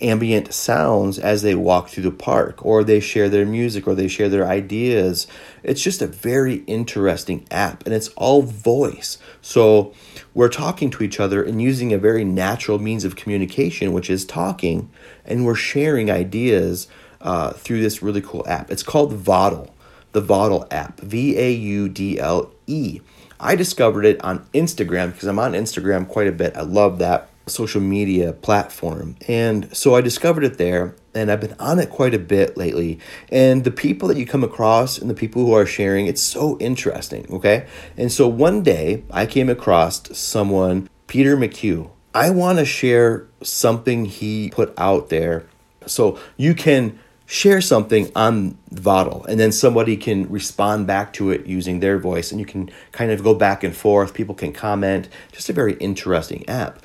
ambient 0.00 0.52
sounds 0.52 1.18
as 1.18 1.42
they 1.42 1.54
walk 1.54 1.88
through 1.88 2.04
the 2.04 2.10
park 2.10 2.64
or 2.64 2.82
they 2.82 3.00
share 3.00 3.28
their 3.28 3.46
music 3.46 3.86
or 3.86 3.94
they 3.94 4.08
share 4.08 4.28
their 4.28 4.46
ideas. 4.46 5.26
It's 5.62 5.82
just 5.82 6.02
a 6.02 6.06
very 6.06 6.56
interesting 6.66 7.46
app 7.50 7.84
and 7.84 7.94
it's 7.94 8.08
all 8.08 8.42
voice. 8.42 9.18
So 9.40 9.92
we're 10.34 10.48
talking 10.48 10.90
to 10.90 11.02
each 11.02 11.20
other 11.20 11.42
and 11.42 11.60
using 11.60 11.92
a 11.92 11.98
very 11.98 12.24
natural 12.24 12.78
means 12.78 13.04
of 13.04 13.16
communication, 13.16 13.92
which 13.92 14.10
is 14.10 14.24
talking, 14.24 14.90
and 15.24 15.44
we're 15.44 15.54
sharing 15.54 16.10
ideas 16.10 16.88
uh, 17.20 17.52
through 17.52 17.82
this 17.82 18.02
really 18.02 18.20
cool 18.20 18.46
app. 18.46 18.70
It's 18.70 18.82
called 18.82 19.12
Vaudle, 19.12 19.74
the 20.12 20.20
Vaudle 20.20 20.66
app, 20.70 21.00
V 21.00 21.38
A 21.38 21.52
U 21.52 21.88
D 21.88 22.18
L 22.18 22.52
E. 22.66 23.00
I 23.38 23.56
discovered 23.56 24.04
it 24.04 24.22
on 24.22 24.46
Instagram 24.52 25.12
because 25.12 25.26
I'm 25.26 25.38
on 25.38 25.52
Instagram 25.52 26.06
quite 26.06 26.26
a 26.26 26.32
bit. 26.32 26.56
I 26.56 26.60
love 26.60 26.98
that 26.98 27.29
social 27.46 27.80
media 27.80 28.32
platform. 28.32 29.16
And 29.28 29.74
so 29.76 29.94
I 29.94 30.00
discovered 30.00 30.44
it 30.44 30.58
there 30.58 30.94
and 31.14 31.30
I've 31.30 31.40
been 31.40 31.56
on 31.58 31.78
it 31.78 31.90
quite 31.90 32.14
a 32.14 32.18
bit 32.18 32.56
lately. 32.56 33.00
And 33.30 33.64
the 33.64 33.70
people 33.70 34.08
that 34.08 34.16
you 34.16 34.26
come 34.26 34.44
across 34.44 34.98
and 34.98 35.10
the 35.10 35.14
people 35.14 35.44
who 35.44 35.52
are 35.52 35.66
sharing, 35.66 36.06
it's 36.06 36.22
so 36.22 36.58
interesting, 36.58 37.26
okay? 37.30 37.66
And 37.96 38.12
so 38.12 38.28
one 38.28 38.62
day 38.62 39.02
I 39.10 39.26
came 39.26 39.48
across 39.48 40.16
someone, 40.16 40.88
Peter 41.06 41.36
McHugh. 41.36 41.90
I 42.14 42.30
want 42.30 42.58
to 42.58 42.64
share 42.64 43.26
something 43.42 44.04
he 44.04 44.50
put 44.50 44.74
out 44.76 45.08
there 45.10 45.46
so 45.86 46.18
you 46.36 46.54
can 46.54 46.98
share 47.26 47.60
something 47.60 48.10
on 48.16 48.58
Vaudle 48.72 49.24
and 49.26 49.38
then 49.38 49.52
somebody 49.52 49.96
can 49.96 50.28
respond 50.28 50.88
back 50.88 51.12
to 51.12 51.30
it 51.30 51.46
using 51.46 51.78
their 51.78 51.96
voice 51.96 52.32
and 52.32 52.40
you 52.40 52.46
can 52.46 52.68
kind 52.90 53.12
of 53.12 53.22
go 53.22 53.34
back 53.34 53.62
and 53.62 53.76
forth. 53.76 54.12
People 54.14 54.34
can 54.34 54.52
comment. 54.52 55.08
Just 55.30 55.48
a 55.48 55.52
very 55.52 55.74
interesting 55.74 56.46
app. 56.48 56.80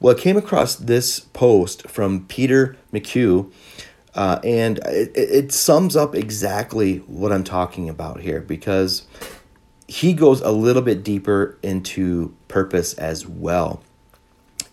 Well, 0.00 0.16
I 0.16 0.18
came 0.18 0.38
across 0.38 0.76
this 0.76 1.20
post 1.20 1.86
from 1.86 2.24
Peter 2.24 2.74
McHugh, 2.90 3.52
uh, 4.14 4.40
and 4.42 4.78
it, 4.86 5.12
it 5.14 5.52
sums 5.52 5.94
up 5.94 6.14
exactly 6.14 6.98
what 7.00 7.32
I'm 7.32 7.44
talking 7.44 7.90
about 7.90 8.22
here 8.22 8.40
because 8.40 9.06
he 9.86 10.14
goes 10.14 10.40
a 10.40 10.52
little 10.52 10.80
bit 10.80 11.04
deeper 11.04 11.58
into 11.62 12.34
purpose 12.48 12.94
as 12.94 13.26
well. 13.26 13.82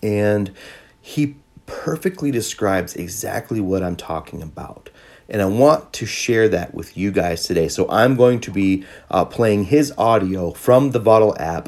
And 0.01 0.53
he 1.01 1.36
perfectly 1.65 2.31
describes 2.31 2.96
exactly 2.96 3.60
what 3.60 3.84
I'm 3.84 3.98
talking 3.98 4.41
about. 4.41 4.89
And 5.27 5.41
I 5.41 5.46
want 5.46 5.91
to 5.93 6.05
share 6.05 6.48
that 6.50 6.74
with 6.74 6.96
you 6.96 7.12
guys 7.12 7.43
today. 7.46 7.67
So 7.67 7.89
I'm 7.89 8.15
going 8.15 8.39
to 8.39 8.51
be 8.51 8.86
uh, 9.12 9.25
playing 9.25 9.65
his 9.65 9.91
audio 9.98 10.53
from 10.53 10.91
the 10.91 11.00
Vaudle 11.00 11.36
app. 11.38 11.67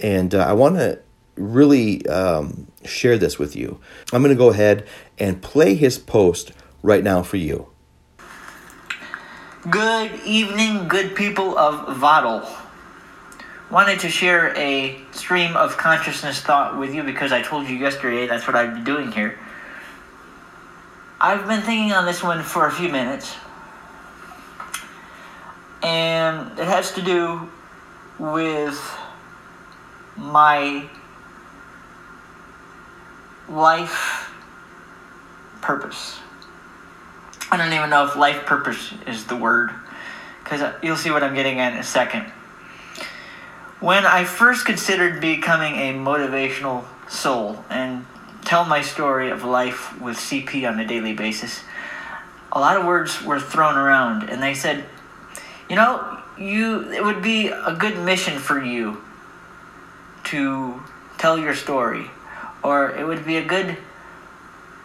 And 0.00 0.34
uh, 0.34 0.40
I 0.40 0.52
want 0.52 0.76
to 0.78 0.98
really 1.38 2.06
um, 2.06 2.66
share 2.84 3.18
this 3.18 3.38
with 3.38 3.56
you. 3.56 3.80
I'm 4.12 4.22
going 4.22 4.34
to 4.34 4.38
go 4.38 4.50
ahead 4.50 4.86
and 5.18 5.40
play 5.40 5.74
his 5.74 5.98
post 5.98 6.52
right 6.82 7.02
now 7.02 7.22
for 7.22 7.36
you. 7.36 7.68
Good 9.70 10.20
evening, 10.24 10.88
good 10.88 11.14
people 11.14 11.58
of 11.58 11.96
Vaudle. 11.96 12.48
Wanted 13.70 14.00
to 14.00 14.08
share 14.08 14.56
a 14.56 14.98
stream 15.12 15.56
of 15.56 15.76
consciousness 15.76 16.40
thought 16.40 16.78
with 16.78 16.94
you 16.94 17.02
because 17.02 17.32
I 17.32 17.42
told 17.42 17.68
you 17.68 17.76
yesterday 17.76 18.26
that's 18.26 18.46
what 18.46 18.56
I'd 18.56 18.74
be 18.74 18.82
doing 18.82 19.12
here. 19.12 19.38
I've 21.20 21.46
been 21.46 21.62
thinking 21.62 21.92
on 21.92 22.06
this 22.06 22.22
one 22.22 22.42
for 22.42 22.66
a 22.66 22.72
few 22.72 22.88
minutes, 22.88 23.34
and 25.82 26.56
it 26.58 26.66
has 26.66 26.92
to 26.92 27.02
do 27.02 27.48
with 28.18 28.78
my 30.16 30.88
life 33.48 34.30
purpose. 35.60 36.18
I 37.50 37.56
don't 37.56 37.72
even 37.72 37.90
know 37.90 38.06
if 38.06 38.16
life 38.16 38.44
purpose 38.44 38.92
is 39.06 39.24
the 39.26 39.36
word, 39.36 39.70
because 40.44 40.60
uh, 40.60 40.78
you'll 40.82 40.96
see 40.96 41.10
what 41.10 41.22
I'm 41.22 41.34
getting 41.34 41.60
at 41.60 41.72
in 41.72 41.78
a 41.78 41.84
second. 41.84 42.24
When 43.80 44.04
I 44.04 44.24
first 44.24 44.66
considered 44.66 45.20
becoming 45.20 45.76
a 45.76 45.94
motivational 45.94 46.84
soul 47.08 47.64
and 47.70 48.04
tell 48.44 48.64
my 48.64 48.82
story 48.82 49.30
of 49.30 49.44
life 49.44 49.98
with 50.00 50.16
CP 50.16 50.68
on 50.70 50.78
a 50.80 50.86
daily 50.86 51.14
basis, 51.14 51.62
a 52.52 52.58
lot 52.58 52.76
of 52.76 52.84
words 52.84 53.22
were 53.22 53.40
thrown 53.40 53.76
around, 53.76 54.28
and 54.28 54.42
they 54.42 54.54
said, 54.54 54.84
you 55.70 55.76
know, 55.76 56.18
you 56.38 56.90
it 56.92 57.02
would 57.02 57.22
be 57.22 57.48
a 57.48 57.74
good 57.78 57.98
mission 57.98 58.38
for 58.38 58.62
you 58.62 59.02
to 60.24 60.82
tell 61.18 61.38
your 61.38 61.54
story 61.54 62.10
or 62.62 62.90
it 62.90 63.06
would 63.06 63.24
be 63.24 63.36
a 63.36 63.44
good 63.44 63.76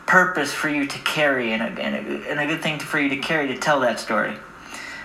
purpose 0.05 0.53
for 0.53 0.69
you 0.69 0.85
to 0.85 0.99
carry 0.99 1.53
and 1.53 1.63
a, 1.63 1.81
and 1.81 1.95
a, 1.95 2.29
and 2.29 2.39
a 2.39 2.45
good 2.45 2.61
thing 2.61 2.79
for 2.79 2.99
you 2.99 3.09
to 3.09 3.17
carry 3.17 3.47
to 3.47 3.57
tell 3.57 3.79
that 3.81 3.99
story. 3.99 4.35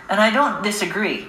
And 0.09 0.21
I 0.21 0.31
don't 0.31 0.63
disagree. 0.63 1.27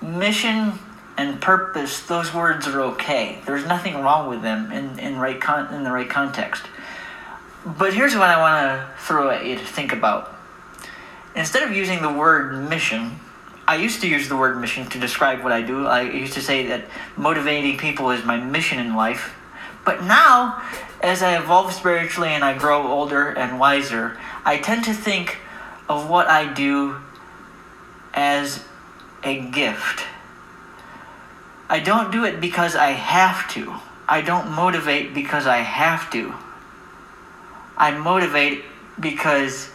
Mission 0.00 0.72
and 1.16 1.40
purpose, 1.40 2.00
those 2.06 2.34
words 2.34 2.66
are 2.66 2.80
okay. 2.82 3.38
There's 3.46 3.66
nothing 3.66 4.02
wrong 4.02 4.28
with 4.28 4.42
them 4.42 4.72
in, 4.72 4.98
in, 4.98 5.18
right 5.18 5.40
con- 5.40 5.72
in 5.72 5.84
the 5.84 5.92
right 5.92 6.08
context. 6.08 6.64
But 7.64 7.94
here's 7.94 8.14
what 8.14 8.28
I 8.28 8.40
want 8.40 8.66
to 8.66 9.02
throw 9.04 9.30
at 9.30 9.46
you 9.46 9.56
to 9.56 9.64
think 9.64 9.92
about. 9.92 10.34
Instead 11.36 11.62
of 11.62 11.76
using 11.76 12.02
the 12.02 12.12
word 12.12 12.68
mission, 12.68 13.12
I 13.68 13.76
used 13.76 14.00
to 14.00 14.08
use 14.08 14.28
the 14.28 14.36
word 14.36 14.60
mission 14.60 14.88
to 14.88 14.98
describe 14.98 15.42
what 15.44 15.52
I 15.52 15.62
do. 15.62 15.86
I 15.86 16.02
used 16.02 16.34
to 16.34 16.42
say 16.42 16.66
that 16.66 16.84
motivating 17.16 17.78
people 17.78 18.10
is 18.10 18.24
my 18.24 18.38
mission 18.38 18.78
in 18.78 18.96
life 18.96 19.32
but 19.84 20.04
now, 20.04 20.62
as 21.00 21.22
I 21.22 21.36
evolve 21.36 21.72
spiritually 21.72 22.30
and 22.30 22.44
I 22.44 22.56
grow 22.56 22.86
older 22.86 23.28
and 23.30 23.58
wiser, 23.58 24.16
I 24.44 24.58
tend 24.58 24.84
to 24.84 24.94
think 24.94 25.38
of 25.88 26.08
what 26.08 26.28
I 26.28 26.52
do 26.52 26.96
as 28.14 28.64
a 29.24 29.40
gift. 29.40 30.04
I 31.68 31.80
don't 31.80 32.12
do 32.12 32.24
it 32.24 32.40
because 32.40 32.76
I 32.76 32.90
have 32.90 33.48
to. 33.54 33.74
I 34.08 34.20
don't 34.20 34.50
motivate 34.50 35.14
because 35.14 35.46
I 35.46 35.58
have 35.58 36.10
to. 36.10 36.34
I 37.76 37.92
motivate 37.92 38.64
because 39.00 39.70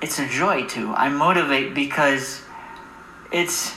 it's 0.00 0.18
a 0.18 0.26
joy 0.28 0.66
to. 0.68 0.94
I 0.94 1.08
motivate 1.08 1.74
because 1.74 2.42
it's 3.32 3.74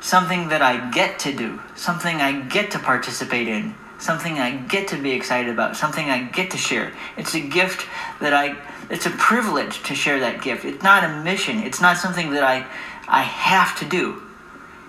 something 0.00 0.48
that 0.48 0.62
I 0.62 0.90
get 0.90 1.18
to 1.20 1.32
do, 1.32 1.60
something 1.76 2.16
I 2.16 2.40
get 2.40 2.72
to 2.72 2.78
participate 2.78 3.46
in 3.46 3.74
something 3.98 4.38
I 4.38 4.56
get 4.56 4.88
to 4.88 5.00
be 5.00 5.12
excited 5.12 5.50
about, 5.50 5.76
something 5.76 6.08
I 6.08 6.24
get 6.24 6.50
to 6.52 6.58
share. 6.58 6.92
It's 7.16 7.34
a 7.34 7.40
gift 7.40 7.86
that 8.20 8.32
I 8.32 8.56
it's 8.88 9.06
a 9.06 9.10
privilege 9.10 9.82
to 9.84 9.94
share 9.94 10.20
that 10.20 10.42
gift. 10.42 10.64
It's 10.64 10.82
not 10.82 11.02
a 11.02 11.22
mission. 11.22 11.58
It's 11.58 11.80
not 11.80 11.96
something 11.96 12.30
that 12.30 12.42
I 12.42 12.66
I 13.08 13.22
have 13.22 13.78
to 13.78 13.84
do. 13.84 14.22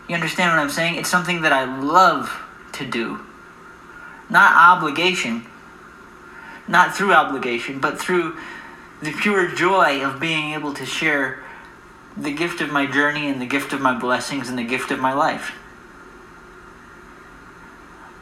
You 0.08 0.16
understand 0.16 0.52
what 0.52 0.60
I'm 0.60 0.70
saying? 0.70 0.96
It's 0.96 1.10
something 1.10 1.42
that 1.42 1.52
I 1.52 1.66
love 1.82 2.32
to 2.74 2.86
do. 2.86 3.20
Not 4.30 4.56
obligation. 4.56 5.46
Not 6.68 6.96
through 6.96 7.14
obligation, 7.14 7.80
but 7.80 8.00
through 8.00 8.38
the 9.02 9.12
pure 9.12 9.48
joy 9.48 10.04
of 10.04 10.20
being 10.20 10.54
able 10.54 10.74
to 10.74 10.86
share 10.86 11.44
the 12.16 12.34
gift 12.34 12.62
of 12.62 12.72
my 12.72 12.86
journey 12.88 13.28
and 13.28 13.40
the 13.42 13.46
gift 13.46 13.74
of 13.74 13.82
my 13.82 13.98
blessings 13.98 14.50
and 14.50 14.58
the 14.58 14.64
gift 14.64 14.92
of 14.92 15.00
my 15.00 15.14
life. 15.14 15.52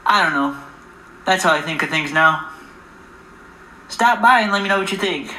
I 0.06 0.24
don't 0.24 0.34
know. 0.34 0.65
That's 1.26 1.44
how 1.44 1.54
I 1.54 1.62
think 1.62 1.82
of 1.84 1.90
things 1.90 2.12
now. 2.12 2.52
Stop 3.90 4.22
by 4.22 4.42
and 4.42 4.52
let 4.52 4.62
me 4.62 4.70
know 4.70 4.80
what 4.80 4.92
you 4.92 4.98
think. 4.98 5.34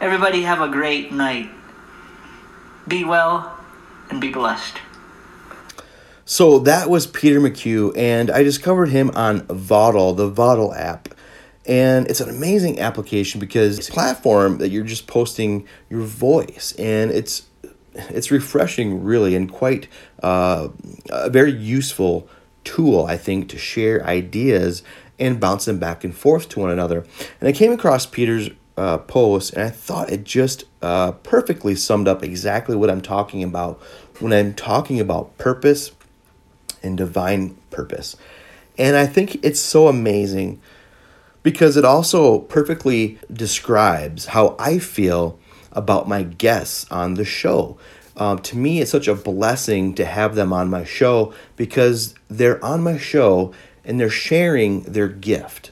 Everybody 0.00 0.42
have 0.42 0.60
a 0.60 0.68
great 0.68 1.12
night. 1.12 1.50
Be 2.88 3.04
well 3.04 3.58
and 4.10 4.20
be 4.20 4.30
blessed. 4.30 4.78
So 6.24 6.60
that 6.60 6.88
was 6.88 7.06
Peter 7.06 7.40
McHugh, 7.40 7.96
and 7.96 8.30
I 8.30 8.42
discovered 8.42 8.86
him 8.86 9.10
on 9.14 9.42
Vaudle, 9.48 10.14
the 10.14 10.28
Vaudle 10.28 10.72
app. 10.74 11.08
And 11.66 12.08
it's 12.08 12.20
an 12.20 12.28
amazing 12.28 12.80
application 12.80 13.38
because 13.38 13.78
it's 13.78 13.88
a 13.88 13.92
platform 13.92 14.58
that 14.58 14.70
you're 14.70 14.84
just 14.84 15.06
posting 15.06 15.66
your 15.90 16.02
voice 16.02 16.74
and 16.78 17.10
it's 17.10 17.46
it's 17.94 18.30
refreshing 18.30 19.04
really 19.04 19.36
and 19.36 19.52
quite 19.52 19.86
uh, 20.22 20.68
a 21.10 21.30
very 21.30 21.52
useful 21.52 22.28
tool 22.64 23.04
I 23.06 23.16
think 23.16 23.48
to 23.50 23.58
share 23.58 24.04
ideas 24.04 24.82
and 25.18 25.40
bounce 25.40 25.64
them 25.66 25.78
back 25.78 26.04
and 26.04 26.14
forth 26.14 26.48
to 26.50 26.60
one 26.60 26.70
another. 26.70 27.04
And 27.40 27.48
I 27.48 27.52
came 27.52 27.72
across 27.72 28.06
Peter's 28.06 28.50
uh, 28.76 28.98
post 28.98 29.52
and 29.52 29.62
I 29.62 29.70
thought 29.70 30.10
it 30.10 30.24
just 30.24 30.64
uh, 30.80 31.12
perfectly 31.12 31.74
summed 31.74 32.08
up 32.08 32.22
exactly 32.22 32.74
what 32.74 32.90
I'm 32.90 33.02
talking 33.02 33.42
about 33.42 33.80
when 34.18 34.32
I'm 34.32 34.54
talking 34.54 35.00
about 35.00 35.36
purpose 35.38 35.92
and 36.82 36.96
divine 36.96 37.56
purpose. 37.70 38.16
And 38.78 38.96
I 38.96 39.06
think 39.06 39.44
it's 39.44 39.60
so 39.60 39.88
amazing 39.88 40.60
because 41.42 41.76
it 41.76 41.84
also 41.84 42.38
perfectly 42.40 43.18
describes 43.32 44.26
how 44.26 44.56
I 44.58 44.78
feel 44.78 45.38
about 45.72 46.08
my 46.08 46.22
guests 46.22 46.86
on 46.90 47.14
the 47.14 47.24
show. 47.24 47.78
Um, 48.16 48.38
to 48.40 48.56
me, 48.56 48.80
it's 48.80 48.90
such 48.90 49.08
a 49.08 49.14
blessing 49.14 49.94
to 49.94 50.04
have 50.04 50.34
them 50.34 50.52
on 50.52 50.68
my 50.68 50.84
show 50.84 51.32
because 51.56 52.14
they're 52.28 52.62
on 52.64 52.82
my 52.82 52.98
show 52.98 53.52
and 53.84 53.98
they're 53.98 54.10
sharing 54.10 54.82
their 54.82 55.08
gift. 55.08 55.70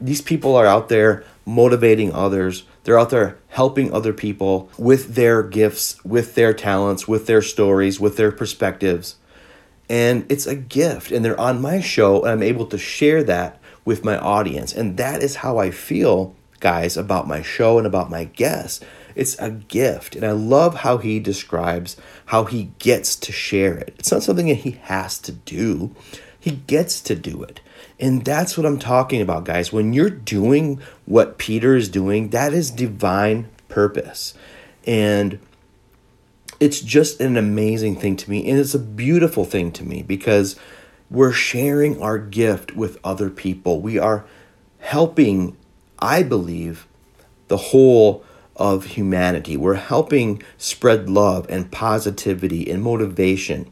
These 0.00 0.22
people 0.22 0.56
are 0.56 0.66
out 0.66 0.88
there 0.88 1.24
motivating 1.44 2.12
others. 2.12 2.64
They're 2.84 2.98
out 2.98 3.10
there 3.10 3.38
helping 3.48 3.92
other 3.92 4.12
people 4.12 4.68
with 4.78 5.14
their 5.14 5.42
gifts, 5.42 6.02
with 6.04 6.34
their 6.34 6.52
talents, 6.52 7.06
with 7.06 7.26
their 7.26 7.42
stories, 7.42 8.00
with 8.00 8.16
their 8.16 8.32
perspectives. 8.32 9.16
And 9.88 10.24
it's 10.30 10.46
a 10.46 10.56
gift. 10.56 11.12
And 11.12 11.24
they're 11.24 11.38
on 11.38 11.60
my 11.60 11.80
show, 11.80 12.22
and 12.22 12.30
I'm 12.32 12.42
able 12.42 12.66
to 12.66 12.78
share 12.78 13.22
that 13.24 13.60
with 13.84 14.04
my 14.04 14.16
audience. 14.18 14.72
And 14.72 14.96
that 14.96 15.22
is 15.22 15.36
how 15.36 15.58
I 15.58 15.70
feel, 15.70 16.34
guys, 16.60 16.96
about 16.96 17.28
my 17.28 17.42
show 17.42 17.78
and 17.78 17.86
about 17.86 18.10
my 18.10 18.24
guests. 18.24 18.84
It's 19.14 19.38
a 19.38 19.50
gift. 19.50 20.16
And 20.16 20.24
I 20.24 20.32
love 20.32 20.76
how 20.76 20.98
he 20.98 21.20
describes 21.20 21.96
how 22.26 22.44
he 22.44 22.72
gets 22.78 23.14
to 23.16 23.32
share 23.32 23.76
it. 23.76 23.94
It's 23.98 24.10
not 24.10 24.22
something 24.22 24.48
that 24.48 24.54
he 24.54 24.72
has 24.82 25.18
to 25.20 25.32
do, 25.32 25.94
he 26.42 26.50
gets 26.50 27.00
to 27.02 27.14
do 27.14 27.44
it. 27.44 27.60
And 28.00 28.24
that's 28.24 28.58
what 28.58 28.66
I'm 28.66 28.80
talking 28.80 29.20
about, 29.20 29.44
guys. 29.44 29.72
When 29.72 29.92
you're 29.92 30.10
doing 30.10 30.80
what 31.06 31.38
Peter 31.38 31.76
is 31.76 31.88
doing, 31.88 32.30
that 32.30 32.52
is 32.52 32.72
divine 32.72 33.48
purpose. 33.68 34.34
And 34.84 35.38
it's 36.58 36.80
just 36.80 37.20
an 37.20 37.36
amazing 37.36 37.94
thing 37.94 38.16
to 38.16 38.28
me. 38.28 38.50
And 38.50 38.58
it's 38.58 38.74
a 38.74 38.80
beautiful 38.80 39.44
thing 39.44 39.70
to 39.70 39.84
me 39.84 40.02
because 40.02 40.58
we're 41.08 41.30
sharing 41.30 42.02
our 42.02 42.18
gift 42.18 42.74
with 42.74 42.98
other 43.04 43.30
people. 43.30 43.80
We 43.80 43.96
are 43.96 44.24
helping, 44.80 45.56
I 46.00 46.24
believe, 46.24 46.88
the 47.46 47.56
whole 47.56 48.24
of 48.56 48.86
humanity. 48.86 49.56
We're 49.56 49.74
helping 49.74 50.42
spread 50.58 51.08
love 51.08 51.46
and 51.48 51.70
positivity 51.70 52.68
and 52.68 52.82
motivation. 52.82 53.70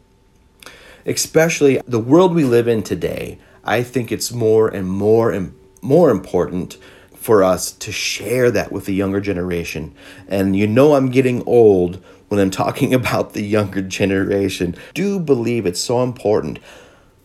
Especially 1.06 1.80
the 1.86 1.98
world 1.98 2.34
we 2.34 2.44
live 2.44 2.68
in 2.68 2.82
today, 2.82 3.38
I 3.64 3.82
think 3.82 4.10
it's 4.10 4.32
more 4.32 4.68
and 4.68 4.88
more 4.88 5.30
and 5.30 5.54
more 5.82 6.10
important 6.10 6.76
for 7.14 7.44
us 7.44 7.72
to 7.72 7.92
share 7.92 8.50
that 8.50 8.72
with 8.72 8.86
the 8.86 8.94
younger 8.94 9.20
generation. 9.20 9.94
And 10.28 10.56
you 10.56 10.66
know, 10.66 10.94
I'm 10.94 11.10
getting 11.10 11.42
old 11.46 12.02
when 12.28 12.40
I'm 12.40 12.50
talking 12.50 12.94
about 13.00 13.34
the 13.34 13.42
younger 13.42 13.82
generation. 13.82 14.74
Do 14.94 15.20
believe 15.20 15.66
it's 15.66 15.80
so 15.80 16.02
important 16.02 16.58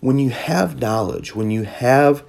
when 0.02 0.20
you 0.20 0.30
have 0.30 0.80
knowledge, 0.80 1.36
when 1.36 1.50
you 1.50 1.64
have 1.64 2.24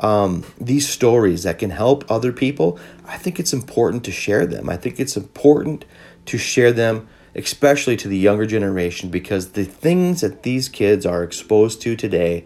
um, 0.00 0.44
these 0.60 0.88
stories 0.88 1.44
that 1.44 1.58
can 1.58 1.70
help 1.70 2.04
other 2.10 2.32
people, 2.32 2.78
I 3.06 3.16
think 3.16 3.38
it's 3.38 3.52
important 3.52 4.04
to 4.04 4.12
share 4.12 4.46
them. 4.46 4.68
I 4.68 4.76
think 4.76 4.98
it's 4.98 5.16
important 5.16 5.84
to 6.26 6.36
share 6.36 6.72
them, 6.72 7.08
especially 7.34 7.96
to 7.96 8.08
the 8.08 8.18
younger 8.18 8.46
generation, 8.46 9.10
because 9.10 9.52
the 9.52 9.64
things 9.64 10.20
that 10.20 10.42
these 10.42 10.68
kids 10.68 11.06
are 11.06 11.22
exposed 11.22 11.80
to 11.82 11.96
today, 11.96 12.44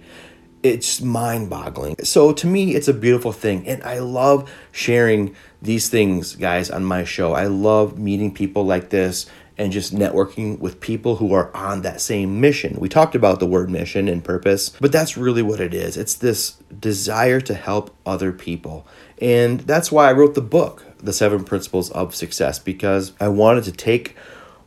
it's 0.62 1.00
mind 1.00 1.49
boggling. 1.50 1.96
So 2.02 2.32
to 2.32 2.46
me, 2.46 2.75
it's 2.75 2.88
a 2.88 2.94
beautiful 2.94 3.32
thing. 3.32 3.66
And 3.66 3.82
I 3.82 3.99
love 3.99 4.50
sharing 4.72 5.34
these 5.62 5.88
things, 5.88 6.34
guys, 6.36 6.70
on 6.70 6.84
my 6.84 7.04
show. 7.04 7.34
I 7.34 7.46
love 7.46 7.99
meeting 7.99 8.32
people 8.32 8.64
like 8.64 8.90
this 8.90 9.26
and 9.58 9.72
just 9.72 9.94
networking 9.94 10.58
with 10.58 10.80
people 10.80 11.16
who 11.16 11.32
are 11.32 11.54
on 11.56 11.82
that 11.82 12.00
same 12.00 12.40
mission. 12.40 12.76
We 12.78 12.88
talked 12.88 13.14
about 13.14 13.40
the 13.40 13.46
word 13.46 13.70
mission 13.70 14.06
and 14.06 14.22
purpose, 14.22 14.68
but 14.68 14.92
that's 14.92 15.16
really 15.16 15.42
what 15.42 15.60
it 15.60 15.72
is. 15.72 15.96
It's 15.96 16.14
this 16.14 16.56
desire 16.78 17.40
to 17.40 17.54
help 17.54 17.96
other 18.04 18.32
people. 18.32 18.86
And 19.18 19.60
that's 19.60 19.90
why 19.90 20.10
I 20.10 20.12
wrote 20.12 20.34
the 20.34 20.42
book, 20.42 20.84
The 20.99 21.12
Seven 21.12 21.42
Principles 21.44 21.90
of 21.92 22.14
Success, 22.14 22.58
because 22.58 23.14
I 23.18 23.28
wanted 23.28 23.64
to 23.64 23.72
take 23.72 24.14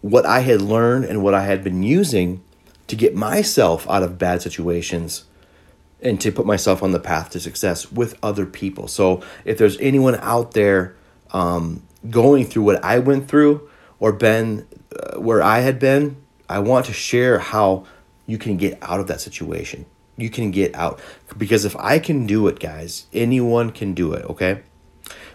what 0.01 0.25
I 0.25 0.41
had 0.41 0.61
learned 0.61 1.05
and 1.05 1.23
what 1.23 1.33
I 1.33 1.43
had 1.43 1.63
been 1.63 1.83
using 1.83 2.41
to 2.87 2.95
get 2.95 3.15
myself 3.15 3.89
out 3.89 4.03
of 4.03 4.17
bad 4.17 4.41
situations 4.41 5.25
and 6.01 6.19
to 6.21 6.31
put 6.31 6.45
myself 6.45 6.81
on 6.81 6.91
the 6.91 6.99
path 6.99 7.29
to 7.31 7.39
success 7.39 7.91
with 7.91 8.17
other 8.23 8.45
people. 8.45 8.87
So 8.87 9.21
if 9.45 9.57
there's 9.57 9.77
anyone 9.79 10.15
out 10.15 10.53
there 10.53 10.95
um, 11.31 11.83
going 12.09 12.45
through 12.45 12.63
what 12.63 12.83
I 12.83 12.99
went 12.99 13.27
through 13.27 13.69
or 13.99 14.13
been 14.13 14.65
uh, 14.95 15.19
where 15.19 15.41
I 15.41 15.59
had 15.59 15.79
been, 15.79 16.17
I 16.47 16.59
want 16.59 16.85
to 16.85 16.93
share 16.93 17.39
how 17.39 17.85
you 18.25 18.37
can 18.37 18.57
get 18.57 18.77
out 18.81 18.99
of 18.99 19.07
that 19.07 19.21
situation. 19.21 19.85
You 20.15 20.29
can 20.29 20.51
get 20.51 20.73
out 20.75 20.99
because 21.37 21.65
if 21.65 21.75
I 21.77 21.99
can 21.99 22.25
do 22.25 22.47
it, 22.47 22.59
guys, 22.59 23.05
anyone 23.13 23.71
can 23.71 23.93
do 23.93 24.13
it, 24.13 24.25
okay? 24.25 24.61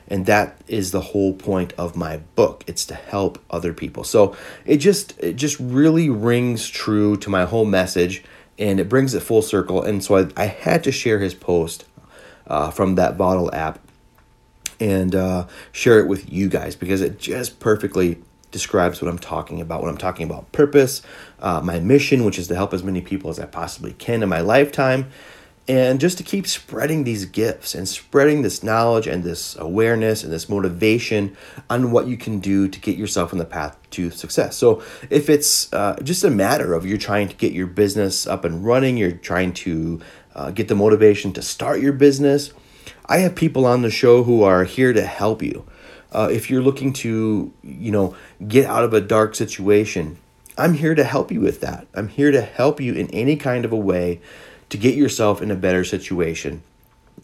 And 0.08 0.26
that 0.26 0.60
is 0.68 0.90
the 0.90 1.00
whole 1.00 1.32
point 1.32 1.72
of 1.78 1.96
my 1.96 2.18
book. 2.36 2.64
It's 2.66 2.84
to 2.86 2.94
help 2.94 3.42
other 3.50 3.72
people. 3.72 4.04
So 4.04 4.36
it 4.66 4.78
just 4.78 5.18
it 5.18 5.36
just 5.36 5.58
really 5.58 6.10
rings 6.10 6.68
true 6.68 7.16
to 7.18 7.30
my 7.30 7.44
whole 7.44 7.64
message 7.64 8.22
and 8.58 8.78
it 8.78 8.88
brings 8.88 9.14
it 9.14 9.20
full 9.20 9.42
circle. 9.42 9.82
And 9.82 10.04
so 10.04 10.16
I, 10.16 10.28
I 10.36 10.46
had 10.46 10.84
to 10.84 10.92
share 10.92 11.18
his 11.18 11.34
post 11.34 11.86
uh, 12.46 12.70
from 12.70 12.96
that 12.96 13.16
Vaudle 13.16 13.52
app 13.54 13.78
and 14.80 15.14
uh, 15.14 15.46
share 15.72 16.00
it 16.00 16.08
with 16.08 16.32
you 16.32 16.48
guys 16.48 16.76
because 16.76 17.00
it 17.00 17.18
just 17.18 17.60
perfectly 17.60 18.18
describes 18.50 19.02
what 19.02 19.10
I'm 19.10 19.18
talking 19.18 19.60
about 19.60 19.82
when 19.82 19.90
I'm 19.90 19.98
talking 19.98 20.24
about 20.24 20.52
purpose, 20.52 21.02
uh, 21.40 21.60
my 21.60 21.80
mission, 21.80 22.24
which 22.24 22.38
is 22.38 22.46
to 22.48 22.54
help 22.54 22.72
as 22.72 22.84
many 22.84 23.00
people 23.00 23.28
as 23.30 23.40
I 23.40 23.46
possibly 23.46 23.92
can 23.94 24.22
in 24.22 24.28
my 24.28 24.40
lifetime, 24.40 25.10
and 25.66 25.98
just 25.98 26.18
to 26.18 26.24
keep 26.24 26.46
spreading 26.46 27.04
these 27.04 27.24
gifts 27.24 27.74
and 27.74 27.88
spreading 27.88 28.42
this 28.42 28.62
knowledge 28.62 29.06
and 29.06 29.24
this 29.24 29.56
awareness 29.56 30.22
and 30.22 30.32
this 30.32 30.48
motivation 30.48 31.34
on 31.70 31.90
what 31.90 32.06
you 32.06 32.18
can 32.18 32.38
do 32.38 32.68
to 32.68 32.78
get 32.80 32.98
yourself 32.98 33.32
on 33.32 33.38
the 33.38 33.44
path 33.46 33.78
to 33.90 34.10
success. 34.10 34.56
So, 34.56 34.82
if 35.08 35.30
it's 35.30 35.72
uh, 35.72 35.98
just 36.02 36.22
a 36.22 36.30
matter 36.30 36.74
of 36.74 36.84
you're 36.84 36.98
trying 36.98 37.28
to 37.28 37.36
get 37.36 37.52
your 37.52 37.66
business 37.66 38.26
up 38.26 38.44
and 38.44 38.64
running, 38.64 38.96
you're 38.96 39.12
trying 39.12 39.54
to 39.54 40.00
uh, 40.34 40.50
get 40.50 40.68
the 40.68 40.74
motivation 40.74 41.32
to 41.32 41.42
start 41.42 41.80
your 41.80 41.92
business, 41.92 42.52
I 43.06 43.18
have 43.18 43.34
people 43.34 43.64
on 43.64 43.82
the 43.82 43.90
show 43.90 44.22
who 44.24 44.42
are 44.42 44.64
here 44.64 44.92
to 44.92 45.06
help 45.06 45.42
you. 45.42 45.66
Uh, 46.12 46.28
if 46.30 46.50
you're 46.50 46.62
looking 46.62 46.92
to, 46.92 47.52
you 47.62 47.90
know, 47.90 48.14
get 48.46 48.66
out 48.66 48.84
of 48.84 48.92
a 48.92 49.00
dark 49.00 49.34
situation, 49.34 50.18
I'm 50.56 50.74
here 50.74 50.94
to 50.94 51.02
help 51.02 51.32
you 51.32 51.40
with 51.40 51.60
that. 51.62 51.88
I'm 51.94 52.08
here 52.08 52.30
to 52.30 52.40
help 52.40 52.80
you 52.80 52.94
in 52.94 53.08
any 53.10 53.36
kind 53.36 53.64
of 53.64 53.72
a 53.72 53.76
way 53.76 54.20
to 54.74 54.78
get 54.78 54.96
yourself 54.96 55.40
in 55.40 55.52
a 55.52 55.54
better 55.54 55.84
situation. 55.84 56.60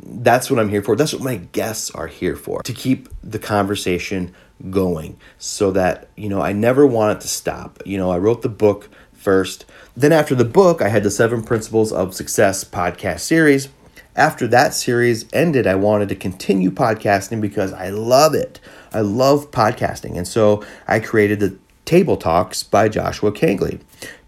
That's 0.01 0.49
what 0.49 0.61
I'm 0.61 0.69
here 0.69 0.83
for. 0.83 0.95
That's 0.95 1.13
what 1.13 1.21
my 1.21 1.35
guests 1.35 1.91
are 1.91 2.07
here 2.07 2.37
for 2.37 2.63
to 2.63 2.73
keep 2.73 3.09
the 3.25 3.41
conversation 3.41 4.33
going 4.71 5.19
so 5.37 5.73
that, 5.73 6.11
you 6.15 6.29
know, 6.29 6.41
I 6.41 6.53
never 6.53 6.87
want 6.87 7.19
it 7.19 7.21
to 7.23 7.29
stop. 7.29 7.83
You 7.85 7.99
know, 7.99 8.13
I 8.13 8.19
wrote 8.19 8.43
the 8.43 8.49
book 8.49 8.89
first. 9.13 9.65
Then, 9.97 10.13
after 10.13 10.37
the 10.37 10.45
book, 10.45 10.81
I 10.81 10.91
had 10.91 11.03
the 11.03 11.11
Seven 11.11 11.43
Principles 11.43 11.93
of 11.93 12.15
Success 12.15 12.63
podcast 12.63 13.21
series 13.21 13.69
after 14.15 14.47
that 14.49 14.75
series 14.75 15.25
ended, 15.33 15.67
I 15.67 15.77
wanted 15.77 16.09
to 16.11 16.17
continue 16.17 16.71
podcasting 16.71 17.41
because 17.41 17.73
I 17.73 17.91
love 17.91 18.35
it. 18.35 18.61
I 18.93 19.01
love 19.01 19.51
podcasting. 19.51 20.17
And 20.17 20.27
so 20.27 20.65
I 20.89 20.99
created 21.01 21.41
the 21.41 21.57
Table 21.85 22.17
Talks 22.17 22.63
by 22.63 22.89
Joshua 22.89 23.33
Kangley 23.33 23.81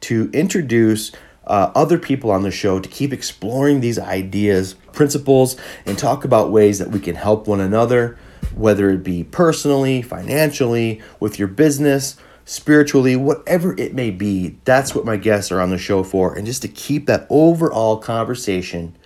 to 0.03 0.31
introduce 0.33 1.13
uh, 1.53 1.71
other 1.75 1.99
people 1.99 2.31
on 2.31 2.43
the 2.43 2.51
show 2.51 2.81
to 2.81 2.89
keep 2.89 3.13
exploring 3.13 3.81
these 3.81 3.99
ideas, 3.99 4.73
principles, 4.95 5.55
and 5.85 5.99
talk 5.99 6.25
about 6.25 6.51
ways 6.51 6.79
that 6.79 6.89
we 6.89 6.99
can 6.99 7.15
help 7.15 7.47
one 7.47 7.61
another, 7.61 8.17
whether 8.55 8.89
it 8.89 9.05
be 9.05 9.23
personally, 9.23 10.01
financially, 10.01 11.03
with 11.21 11.39
your 11.39 11.49
business, 11.49 12.17
spiritually, 12.47 13.17
whatever 13.17 13.79
it 13.79 13.93
may 13.93 14.11
be. 14.11 14.57
That's 14.65 14.95
what 14.95 15.05
my 15.05 15.19
guests 15.19 15.53
are 15.53 15.61
on 15.61 15.69
the 15.69 15.77
show 15.77 16.03
for. 16.03 16.35
And 16.35 16.47
just 16.47 16.63
to 16.63 16.69
keep 16.69 17.05
that 17.05 17.27
overall 17.29 17.99
conversation 17.99 18.97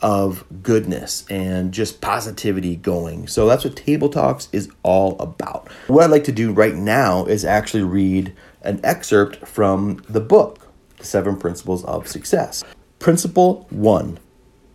of 0.00 0.44
goodness 0.62 1.24
and 1.28 1.72
just 1.72 2.00
positivity 2.00 2.76
going. 2.76 3.26
So 3.26 3.48
that's 3.48 3.64
what 3.64 3.74
Table 3.74 4.08
Talks 4.08 4.48
is 4.52 4.70
all 4.84 5.18
about. 5.18 5.68
What 5.88 6.04
I'd 6.04 6.10
like 6.12 6.24
to 6.24 6.32
do 6.32 6.52
right 6.52 6.74
now 6.74 7.24
is 7.24 7.44
actually 7.44 7.82
read 7.82 8.32
an 8.62 8.80
excerpt 8.84 9.48
from 9.48 10.02
the 10.08 10.20
book, 10.20 10.59
Seven 11.02 11.36
Principles 11.36 11.84
of 11.84 12.08
Success. 12.08 12.64
Principle 12.98 13.66
one 13.70 14.18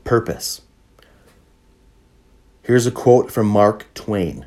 Purpose. 0.04 0.62
Here's 2.64 2.88
a 2.88 2.92
quote 2.92 3.32
from 3.32 3.48
Mark 3.48 3.94
Twain 3.94 4.46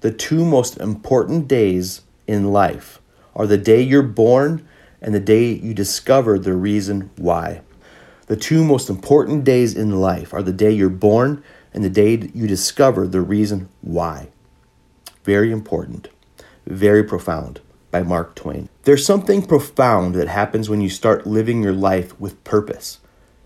The 0.00 0.12
two 0.12 0.44
most 0.44 0.76
important 0.78 1.46
days 1.46 2.02
in 2.26 2.52
life 2.52 3.00
are 3.34 3.46
the 3.46 3.58
day 3.58 3.80
you're 3.80 4.02
born 4.02 4.66
and 5.00 5.14
the 5.14 5.20
day 5.20 5.52
you 5.52 5.72
discover 5.72 6.38
the 6.38 6.54
reason 6.54 7.10
why. 7.16 7.62
The 8.26 8.36
two 8.36 8.64
most 8.64 8.90
important 8.90 9.44
days 9.44 9.74
in 9.74 10.00
life 10.00 10.34
are 10.34 10.42
the 10.42 10.52
day 10.52 10.70
you're 10.70 10.88
born 10.88 11.42
and 11.72 11.82
the 11.82 11.90
day 11.90 12.28
you 12.34 12.46
discover 12.46 13.06
the 13.06 13.20
reason 13.20 13.68
why. 13.80 14.28
Very 15.24 15.52
important, 15.52 16.08
very 16.66 17.02
profound 17.02 17.60
by 17.90 18.02
Mark 18.02 18.34
Twain. 18.34 18.68
There's 18.82 19.04
something 19.04 19.42
profound 19.42 20.14
that 20.14 20.28
happens 20.28 20.68
when 20.68 20.80
you 20.80 20.88
start 20.88 21.26
living 21.26 21.62
your 21.62 21.72
life 21.72 22.18
with 22.20 22.42
purpose. 22.44 22.98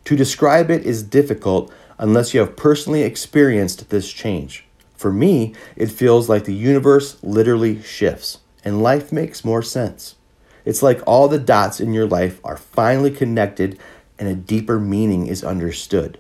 To 0.04 0.16
describe 0.16 0.70
it 0.70 0.85
is 0.85 1.02
difficult 1.02 1.72
unless 1.98 2.35
you 2.35 2.40
have 2.40 2.57
personally 2.57 3.02
experienced 3.02 3.90
this 3.90 4.12
change. 4.12 4.64
For 4.94 5.12
me, 5.12 5.54
it 5.76 5.90
feels 5.90 6.28
like 6.28 6.44
the 6.44 6.54
universe 6.54 7.16
literally 7.22 7.83
shifts 7.83 8.38
and 8.64 8.83
life 8.83 9.12
makes 9.12 9.44
more 9.44 9.62
sense. 9.62 10.16
It's 10.64 10.83
like 10.83 11.02
all 11.07 11.28
the 11.28 11.38
dots 11.38 11.80
in 11.80 11.92
your 11.92 12.07
life 12.07 12.40
are 12.42 12.57
finally 12.57 13.11
connected 13.11 13.78
and 14.18 14.28
a 14.28 14.35
deeper 14.35 14.78
meaning 14.78 15.26
is 15.26 15.44
understood. 15.44 16.18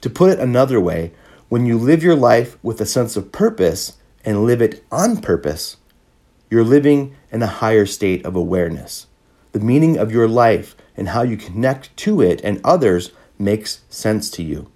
To 0.00 0.10
put 0.10 0.30
it 0.30 0.38
another 0.38 0.80
way, 0.80 1.12
when 1.48 1.66
you 1.66 1.78
live 1.78 2.02
your 2.02 2.14
life 2.14 2.58
with 2.62 2.80
a 2.80 2.86
sense 2.86 3.16
of 3.16 3.32
purpose 3.32 3.96
and 4.24 4.44
live 4.44 4.60
it 4.60 4.84
on 4.90 5.18
purpose, 5.18 5.77
you're 6.50 6.64
living 6.64 7.14
in 7.30 7.42
a 7.42 7.46
higher 7.46 7.86
state 7.86 8.24
of 8.24 8.34
awareness. 8.34 9.06
The 9.52 9.60
meaning 9.60 9.96
of 9.96 10.12
your 10.12 10.28
life 10.28 10.76
and 10.96 11.08
how 11.08 11.22
you 11.22 11.36
connect 11.36 11.96
to 11.98 12.20
it 12.20 12.40
and 12.42 12.60
others 12.64 13.12
makes 13.38 13.82
sense 13.88 14.30
to 14.30 14.42
you. 14.42 14.70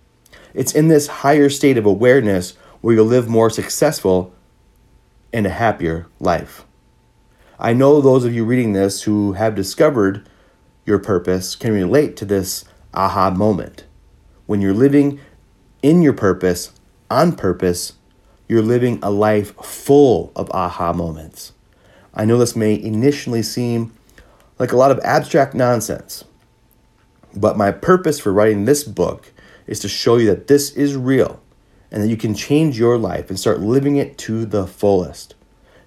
It's 0.55 0.75
in 0.75 0.89
this 0.89 1.07
higher 1.07 1.49
state 1.49 1.79
of 1.79 1.87
awareness 1.87 2.55
where 2.81 2.95
you'll 2.95 3.07
live 3.07 3.29
more 3.29 3.51
successful 3.51 4.35
and 5.33 5.47
a 5.47 5.51
happier 5.51 6.07
life. 6.21 6.65
I 7.59 7.73
know 7.73 8.01
those 8.01 8.25
of 8.25 8.35
you 8.35 8.45
reading 8.45 8.73
this 8.73 9.03
who 9.03 9.33
have 9.33 9.55
discovered 9.55 10.29
your 10.85 10.99
purpose 10.99 11.55
can 11.55 11.73
relate 11.73 12.17
to 12.17 12.25
this 12.25 12.65
aha 12.93 13.31
moment. 13.31 13.85
When 14.47 14.61
you're 14.61 14.75
living 14.75 15.21
in 15.83 16.03
your 16.03 16.13
purpose, 16.13 16.73
on 17.11 17.37
purpose, 17.37 17.95
you're 18.49 18.63
living 18.63 18.99
a 19.03 19.11
life 19.11 19.55
full 19.65 20.33
of 20.35 20.51
aha 20.51 20.93
moments. 20.93 21.52
I 22.15 22.25
know 22.25 22.39
this 22.39 22.57
may 22.57 22.81
initially 22.81 23.43
seem 23.43 23.93
like 24.59 24.73
a 24.73 24.77
lot 24.77 24.91
of 24.91 25.01
abstract 25.03 25.55
nonsense, 25.55 26.25
but 27.35 27.57
my 27.57 27.71
purpose 27.71 28.21
for 28.21 28.33
writing 28.33 28.65
this 28.65 28.85
book 28.85 29.33
is 29.67 29.81
to 29.81 29.89
show 29.89 30.17
you 30.17 30.27
that 30.27 30.49
this 30.49 30.71
is 30.73 30.97
real 30.97 31.41
and 31.91 32.03
that 32.03 32.09
you 32.09 32.17
can 32.17 32.35
change 32.35 32.79
your 32.79 32.99
life 32.99 33.29
and 33.29 33.39
start 33.39 33.61
living 33.61 33.97
it 33.97 34.19
to 34.19 34.45
the 34.45 34.67
fullest. 34.67 35.35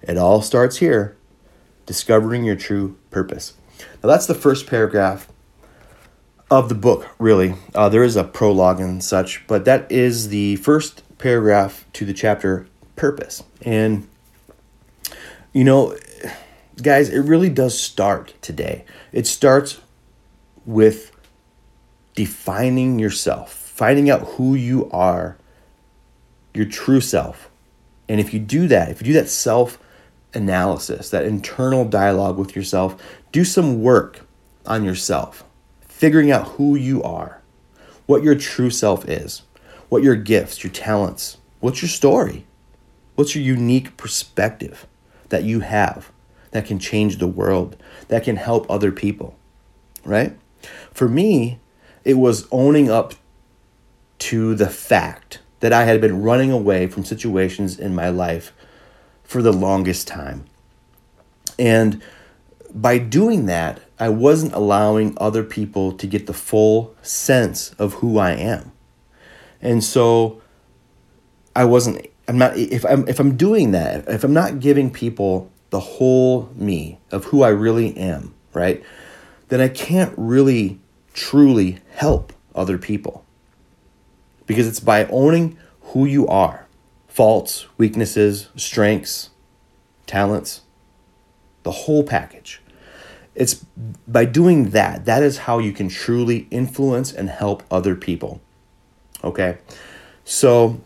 It 0.02 0.16
all 0.16 0.42
starts 0.42 0.78
here 0.78 1.16
discovering 1.84 2.44
your 2.44 2.56
true 2.56 2.96
purpose. 3.10 3.54
Now, 4.02 4.08
that's 4.08 4.26
the 4.26 4.34
first 4.34 4.66
paragraph 4.66 5.28
of 6.50 6.68
the 6.68 6.74
book, 6.74 7.08
really. 7.18 7.54
Uh, 7.74 7.88
there 7.88 8.04
is 8.04 8.16
a 8.16 8.24
prologue 8.24 8.80
and 8.80 9.02
such, 9.02 9.46
but 9.46 9.64
that 9.64 9.90
is 9.90 10.28
the 10.28 10.56
first 10.56 11.02
paragraph 11.18 11.84
to 11.94 12.04
the 12.04 12.14
chapter 12.14 12.66
Purpose. 12.96 13.42
And, 13.60 14.08
you 15.52 15.62
know, 15.62 15.94
guys, 16.82 17.08
it 17.08 17.20
really 17.20 17.48
does 17.48 17.78
start 17.78 18.34
today. 18.40 18.84
It 19.12 19.26
starts 19.26 19.80
with 20.64 21.12
defining 22.14 22.98
yourself, 22.98 23.52
finding 23.52 24.10
out 24.10 24.22
who 24.22 24.54
you 24.54 24.90
are, 24.90 25.36
your 26.54 26.66
true 26.66 27.00
self. 27.00 27.50
And 28.08 28.20
if 28.20 28.32
you 28.32 28.40
do 28.40 28.68
that, 28.68 28.90
if 28.90 29.00
you 29.00 29.06
do 29.06 29.12
that 29.14 29.28
self 29.28 29.78
analysis, 30.34 31.10
that 31.10 31.24
internal 31.24 31.84
dialogue 31.84 32.38
with 32.38 32.54
yourself, 32.54 33.02
do 33.32 33.44
some 33.44 33.80
work 33.82 34.26
on 34.66 34.84
yourself, 34.84 35.44
figuring 35.80 36.30
out 36.30 36.48
who 36.48 36.74
you 36.74 37.02
are, 37.02 37.40
what 38.06 38.22
your 38.22 38.34
true 38.34 38.70
self 38.70 39.08
is, 39.08 39.42
what 39.88 40.02
your 40.02 40.16
gifts, 40.16 40.62
your 40.62 40.72
talents, 40.72 41.38
what's 41.60 41.80
your 41.80 41.88
story, 41.88 42.46
what's 43.14 43.34
your 43.34 43.44
unique 43.44 43.96
perspective 43.96 44.86
that 45.28 45.44
you 45.44 45.60
have 45.60 46.10
that 46.50 46.66
can 46.66 46.78
change 46.78 47.18
the 47.18 47.26
world, 47.26 47.76
that 48.08 48.24
can 48.24 48.36
help 48.36 48.70
other 48.70 48.92
people, 48.92 49.36
right? 50.04 50.36
For 50.92 51.08
me, 51.08 51.58
it 52.04 52.14
was 52.14 52.46
owning 52.50 52.90
up 52.90 53.14
to 54.18 54.54
the 54.54 54.68
fact 54.68 55.40
that 55.60 55.72
I 55.72 55.84
had 55.84 56.00
been 56.00 56.22
running 56.22 56.50
away 56.50 56.86
from 56.86 57.04
situations 57.04 57.78
in 57.78 57.94
my 57.94 58.08
life 58.08 58.52
for 59.24 59.42
the 59.42 59.52
longest 59.52 60.06
time. 60.06 60.44
And 61.58 62.02
by 62.74 62.98
doing 62.98 63.46
that, 63.46 63.80
I 63.98 64.10
wasn't 64.10 64.52
allowing 64.52 65.16
other 65.18 65.42
people 65.42 65.92
to 65.92 66.06
get 66.06 66.26
the 66.26 66.34
full 66.34 66.94
sense 67.02 67.70
of 67.78 67.94
who 67.94 68.18
I 68.18 68.32
am. 68.32 68.72
And 69.62 69.82
so 69.82 70.42
I 71.54 71.64
wasn't 71.64 72.06
I'm 72.28 72.38
not 72.38 72.56
if 72.56 72.84
I'm 72.84 73.08
if 73.08 73.18
I'm 73.18 73.36
doing 73.36 73.70
that, 73.70 74.08
if 74.08 74.24
I'm 74.24 74.34
not 74.34 74.60
giving 74.60 74.90
people 74.90 75.50
the 75.70 75.80
whole 75.80 76.50
me 76.54 76.98
of 77.10 77.26
who 77.26 77.42
I 77.42 77.48
really 77.48 77.96
am, 77.96 78.34
right? 78.52 78.82
Then 79.48 79.60
I 79.60 79.68
can't 79.68 80.14
really 80.16 80.80
truly 81.12 81.78
help 81.90 82.32
other 82.54 82.78
people. 82.78 83.24
Because 84.46 84.66
it's 84.66 84.80
by 84.80 85.06
owning 85.06 85.58
who 85.80 86.04
you 86.04 86.26
are 86.28 86.66
faults, 87.08 87.66
weaknesses, 87.78 88.48
strengths, 88.56 89.30
talents, 90.06 90.60
the 91.62 91.70
whole 91.70 92.04
package. 92.04 92.60
It's 93.34 93.64
by 94.06 94.26
doing 94.26 94.70
that, 94.70 95.06
that 95.06 95.22
is 95.22 95.38
how 95.38 95.58
you 95.58 95.72
can 95.72 95.88
truly 95.88 96.46
influence 96.50 97.12
and 97.12 97.30
help 97.30 97.62
other 97.70 97.94
people. 97.94 98.40
Okay? 99.24 99.58
So 100.24 100.80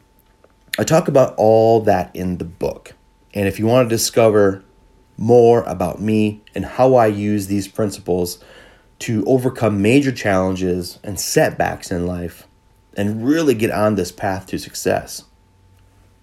I 0.78 0.84
talk 0.84 1.08
about 1.08 1.34
all 1.36 1.80
that 1.80 2.14
in 2.14 2.38
the 2.38 2.44
book. 2.44 2.94
And 3.34 3.46
if 3.46 3.58
you 3.58 3.66
want 3.66 3.88
to 3.88 3.94
discover 3.94 4.62
more 5.20 5.62
about 5.64 6.00
me 6.00 6.40
and 6.54 6.64
how 6.64 6.94
I 6.94 7.06
use 7.06 7.46
these 7.46 7.68
principles 7.68 8.42
to 9.00 9.22
overcome 9.26 9.82
major 9.82 10.12
challenges 10.12 10.98
and 11.04 11.20
setbacks 11.20 11.90
in 11.90 12.06
life 12.06 12.48
and 12.96 13.24
really 13.24 13.54
get 13.54 13.70
on 13.70 13.94
this 13.94 14.10
path 14.10 14.46
to 14.46 14.58
success, 14.58 15.24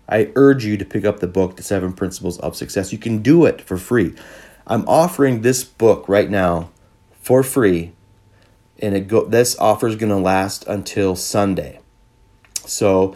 I 0.10 0.32
urge 0.36 0.66
you 0.66 0.78
to 0.78 0.86
pick 0.86 1.06
up 1.06 1.20
the 1.20 1.28
book, 1.28 1.58
The 1.58 1.64
Seven 1.64 1.94
Principles 1.94 2.40
of 2.40 2.56
Success. 2.56 2.92
You 2.92 2.98
can 2.98 3.22
do 3.22 3.46
it 3.46 3.62
for 3.62 3.78
free. 3.78 4.16
I'm 4.66 4.84
offering 4.88 5.42
this 5.42 5.64
book 5.64 6.10
right 6.10 6.30
now 6.30 6.72
for 7.22 7.44
free, 7.44 7.94
and 8.80 8.96
it 8.96 9.08
go, 9.08 9.26
this 9.26 9.58
offer 9.60 9.88
is 9.88 9.96
going 9.96 10.10
to 10.12 10.18
last 10.18 10.68
until 10.68 11.16
Sunday. 11.16 11.80
So, 12.66 13.16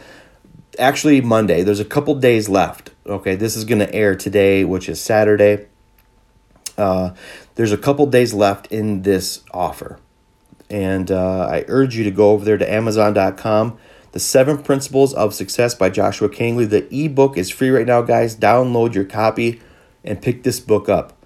actually, 0.77 1.21
Monday. 1.21 1.63
There's 1.63 1.79
a 1.79 1.85
couple 1.85 2.13
days 2.15 2.47
left. 2.49 2.91
Okay, 3.07 3.35
this 3.35 3.55
is 3.55 3.65
going 3.65 3.79
to 3.79 3.93
air 3.93 4.15
today, 4.15 4.63
which 4.63 4.87
is 4.87 5.01
Saturday. 5.01 5.67
Uh, 6.77 7.11
there's 7.55 7.71
a 7.71 7.77
couple 7.77 8.05
days 8.05 8.33
left 8.33 8.67
in 8.67 9.01
this 9.03 9.43
offer, 9.51 9.99
and 10.69 11.11
uh, 11.11 11.47
I 11.49 11.65
urge 11.67 11.95
you 11.95 12.03
to 12.03 12.11
go 12.11 12.31
over 12.31 12.45
there 12.45 12.57
to 12.57 12.71
Amazon.com 12.71 13.77
the 14.11 14.19
Seven 14.19 14.57
Principles 14.57 15.13
of 15.13 15.33
Success 15.33 15.73
by 15.73 15.89
Joshua 15.89 16.29
Kangley. 16.29 16.69
The 16.69 16.87
ebook 16.93 17.37
is 17.37 17.49
free 17.49 17.69
right 17.69 17.87
now, 17.87 18.01
guys. 18.01 18.35
Download 18.35 18.93
your 18.93 19.05
copy 19.05 19.61
and 20.03 20.21
pick 20.21 20.43
this 20.43 20.59
book 20.59 20.89
up. 20.89 21.17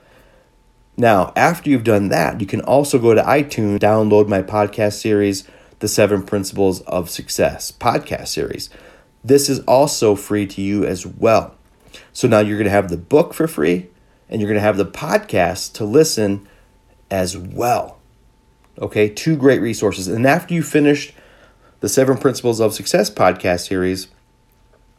Now, 0.98 1.34
after 1.36 1.70
you've 1.70 1.84
done 1.84 2.10
that, 2.10 2.40
you 2.40 2.48
can 2.48 2.62
also 2.62 3.00
go 3.00 3.14
to 3.14 3.22
iTunes, 3.22 3.80
download 3.80 4.28
my 4.28 4.42
podcast 4.42 4.94
series, 4.94 5.44
The 5.80 5.88
Seven 5.88 6.24
Principles 6.24 6.82
of 6.82 7.10
Success 7.10 7.72
podcast 7.72 8.28
series. 8.28 8.70
This 9.24 9.50
is 9.50 9.60
also 9.62 10.16
free 10.16 10.46
to 10.48 10.62
you 10.62 10.86
as 10.86 11.06
well. 11.06 11.56
So 12.14 12.28
now 12.28 12.40
you're 12.40 12.58
going 12.58 12.66
to 12.66 12.72
have 12.72 12.90
the 12.90 12.98
book 12.98 13.34
for 13.34 13.48
free 13.48 13.88
and 14.30 14.42
you're 14.42 14.50
going 14.50 14.60
to 14.60 14.62
have 14.62 14.78
the 14.78 14.86
podcast 14.86 15.74
to 15.74 15.86
listen 15.86 16.48
as 17.12 17.38
well. 17.38 18.00
Okay, 18.80 19.08
two 19.08 19.36
great 19.38 19.62
resources. 19.62 20.08
And 20.08 20.26
after 20.26 20.54
you 20.54 20.62
finished 20.64 21.14
the 21.80 21.90
Seven 21.90 22.18
Principles 22.18 22.60
of 22.60 22.74
Success 22.74 23.10
podcast 23.10 23.68
series, 23.68 24.08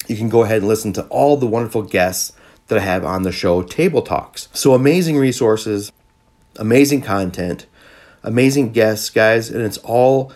you 0.07 0.17
can 0.17 0.29
go 0.29 0.45
ahead 0.45 0.59
and 0.59 0.69
listen 0.69 0.93
to 0.95 1.05
all 1.09 1.37
the 1.37 1.47
wonderful 1.47 1.83
guests 1.83 2.33
that 2.69 2.79
I 2.79 2.83
have 2.83 3.05
on 3.05 3.23
the 3.23 3.33
show, 3.33 3.63
Table 3.63 4.03
Talks. 4.03 4.49
So 4.53 4.75
amazing 4.75 5.19
resources, 5.19 5.93
amazing 6.57 7.03
content, 7.03 7.67
amazing 8.23 8.73
guests, 8.73 9.11
guys, 9.11 9.51
and 9.51 9.63
it's 9.63 9.79
all 9.79 10.33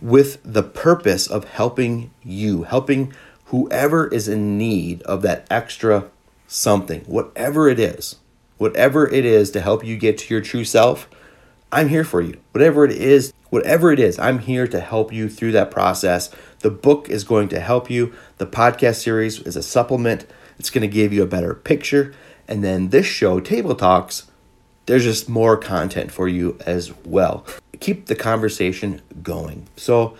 with 0.00 0.40
the 0.44 0.62
purpose 0.62 1.26
of 1.26 1.44
helping 1.44 2.10
you, 2.22 2.62
helping 2.62 3.12
whoever 3.46 4.06
is 4.08 4.28
in 4.28 4.56
need 4.56 5.02
of 5.02 5.22
that 5.22 5.46
extra 5.50 6.08
something, 6.50 7.02
whatever 7.02 7.68
it 7.68 7.78
is, 7.78 8.16
whatever 8.58 9.08
it 9.08 9.24
is 9.24 9.52
to 9.52 9.60
help 9.60 9.84
you 9.84 9.96
get 9.96 10.18
to 10.18 10.34
your 10.34 10.42
true 10.42 10.64
self. 10.64 11.08
I'm 11.70 11.88
here 11.88 12.02
for 12.02 12.20
you. 12.20 12.38
Whatever 12.50 12.84
it 12.84 12.90
is, 12.90 13.32
whatever 13.50 13.92
it 13.92 14.00
is, 14.00 14.18
I'm 14.18 14.40
here 14.40 14.66
to 14.66 14.80
help 14.80 15.12
you 15.12 15.28
through 15.28 15.52
that 15.52 15.70
process. 15.70 16.28
The 16.58 16.70
book 16.70 17.08
is 17.08 17.22
going 17.22 17.48
to 17.50 17.60
help 17.60 17.88
you. 17.88 18.12
The 18.38 18.46
podcast 18.46 18.96
series 18.96 19.38
is 19.40 19.54
a 19.54 19.62
supplement. 19.62 20.26
It's 20.58 20.70
going 20.70 20.82
to 20.82 20.88
give 20.88 21.12
you 21.12 21.22
a 21.22 21.26
better 21.26 21.54
picture. 21.54 22.12
And 22.48 22.64
then 22.64 22.88
this 22.88 23.06
show, 23.06 23.38
Table 23.38 23.76
Talks, 23.76 24.26
there's 24.86 25.04
just 25.04 25.28
more 25.28 25.56
content 25.56 26.10
for 26.10 26.26
you 26.26 26.58
as 26.66 26.92
well. 27.04 27.46
Keep 27.78 28.06
the 28.06 28.16
conversation 28.16 29.00
going. 29.22 29.68
So, 29.76 30.16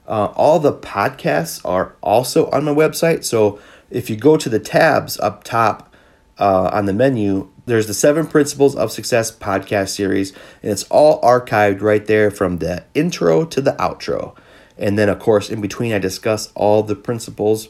Uh, 0.07 0.31
all 0.35 0.59
the 0.59 0.73
podcasts 0.73 1.59
are 1.65 1.95
also 2.01 2.51
on 2.51 2.65
my 2.65 2.73
website. 2.73 3.23
So 3.23 3.59
if 3.89 4.11
you 4.11 4.15
go 4.15 4.37
to 4.37 4.47
the 4.47 4.59
tabs 4.59 5.19
up 5.19 5.43
top 5.43 5.91
uh, 6.37 6.69
on 6.71 6.85
the 6.85 6.93
menu, 6.93 7.49
there's 7.67 7.87
the 7.87 7.93
Seven 7.93 8.25
Principles 8.25 8.77
of 8.77 8.93
Success 8.93 9.29
podcast 9.29 9.89
series, 9.89 10.31
and 10.63 10.71
it's 10.71 10.83
all 10.83 11.21
archived 11.21 11.81
right 11.81 12.05
there 12.05 12.31
from 12.31 12.59
the 12.59 12.85
intro 12.93 13.43
to 13.43 13.61
the 13.61 13.73
outro. 13.73 14.35
And 14.77 14.97
then, 14.97 15.09
of 15.09 15.19
course, 15.19 15.49
in 15.49 15.59
between, 15.59 15.91
I 15.91 15.99
discuss 15.99 16.49
all 16.55 16.81
the 16.81 16.95
principles 16.95 17.67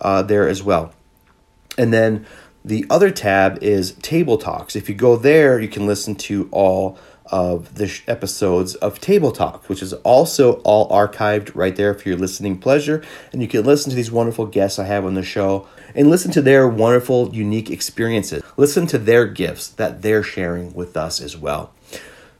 uh, 0.00 0.22
there 0.22 0.48
as 0.48 0.62
well. 0.62 0.94
And 1.76 1.92
then 1.92 2.26
the 2.64 2.86
other 2.88 3.10
tab 3.10 3.60
is 3.60 3.92
Table 3.94 4.38
Talks. 4.38 4.76
If 4.76 4.88
you 4.88 4.94
go 4.94 5.16
there, 5.16 5.58
you 5.58 5.68
can 5.68 5.84
listen 5.84 6.14
to 6.16 6.48
all 6.52 6.96
of 7.26 7.76
the 7.76 8.00
episodes 8.06 8.74
of 8.76 9.00
Table 9.00 9.32
Talk, 9.32 9.68
which 9.68 9.82
is 9.82 9.92
also 9.94 10.54
all 10.62 10.88
archived 10.90 11.54
right 11.54 11.74
there 11.74 11.94
for 11.94 12.08
your 12.08 12.18
listening 12.18 12.58
pleasure. 12.58 13.02
And 13.32 13.40
you 13.40 13.48
can 13.48 13.64
listen 13.64 13.90
to 13.90 13.96
these 13.96 14.10
wonderful 14.10 14.46
guests 14.46 14.78
I 14.78 14.84
have 14.84 15.04
on 15.04 15.14
the 15.14 15.22
show 15.22 15.66
and 15.94 16.10
listen 16.10 16.30
to 16.32 16.42
their 16.42 16.68
wonderful, 16.68 17.34
unique 17.34 17.70
experiences. 17.70 18.42
Listen 18.56 18.86
to 18.88 18.98
their 18.98 19.26
gifts 19.26 19.68
that 19.68 20.02
they're 20.02 20.22
sharing 20.22 20.74
with 20.74 20.96
us 20.96 21.20
as 21.20 21.36
well. 21.36 21.72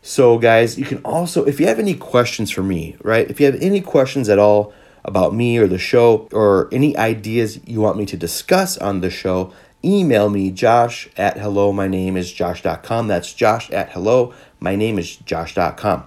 So, 0.03 0.37
guys, 0.37 0.79
you 0.79 0.85
can 0.85 0.99
also, 0.99 1.45
if 1.45 1.59
you 1.59 1.67
have 1.67 1.79
any 1.79 1.95
questions 1.95 2.51
for 2.51 2.63
me, 2.63 2.97
right? 3.03 3.31
If 3.31 3.41
you 3.41 3.47
have 3.47 3.61
any 3.63 3.81
questions 3.81 4.29
at 4.29 4.39
all 4.39 4.75
about 5.03 5.35
me 5.35 5.57
or 5.57 5.67
the 5.67 5.79
show 5.79 6.29
or 6.31 6.69
any 6.73 6.97
ideas 6.97 7.61
you 7.67 7.81
want 7.81 7.97
me 7.97 8.05
to 8.07 8.17
discuss 8.17 8.77
on 8.77 9.01
the 9.01 9.09
show, 9.09 9.53
email 9.85 10.31
me, 10.31 10.51
josh 10.51 11.09
at 11.17 11.39
hello, 11.39 11.73
my 11.73 11.89
name 11.89 12.17
is 12.17 12.33
josh.com. 12.33 13.09
That's 13.09 13.33
josh 13.33 13.71
at 13.71 13.91
hello, 13.91 14.35
my 14.65 14.75
name 14.75 14.99
is 14.99 15.17
josh.com. 15.17 16.07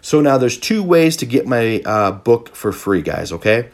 So 0.00 0.20
now 0.20 0.38
there's 0.38 0.58
two 0.58 0.82
ways 0.82 1.16
to 1.18 1.26
get 1.26 1.46
my 1.46 1.82
uh, 1.84 2.10
book 2.12 2.56
for 2.56 2.72
free, 2.72 3.02
guys, 3.02 3.30
okay? 3.30 3.68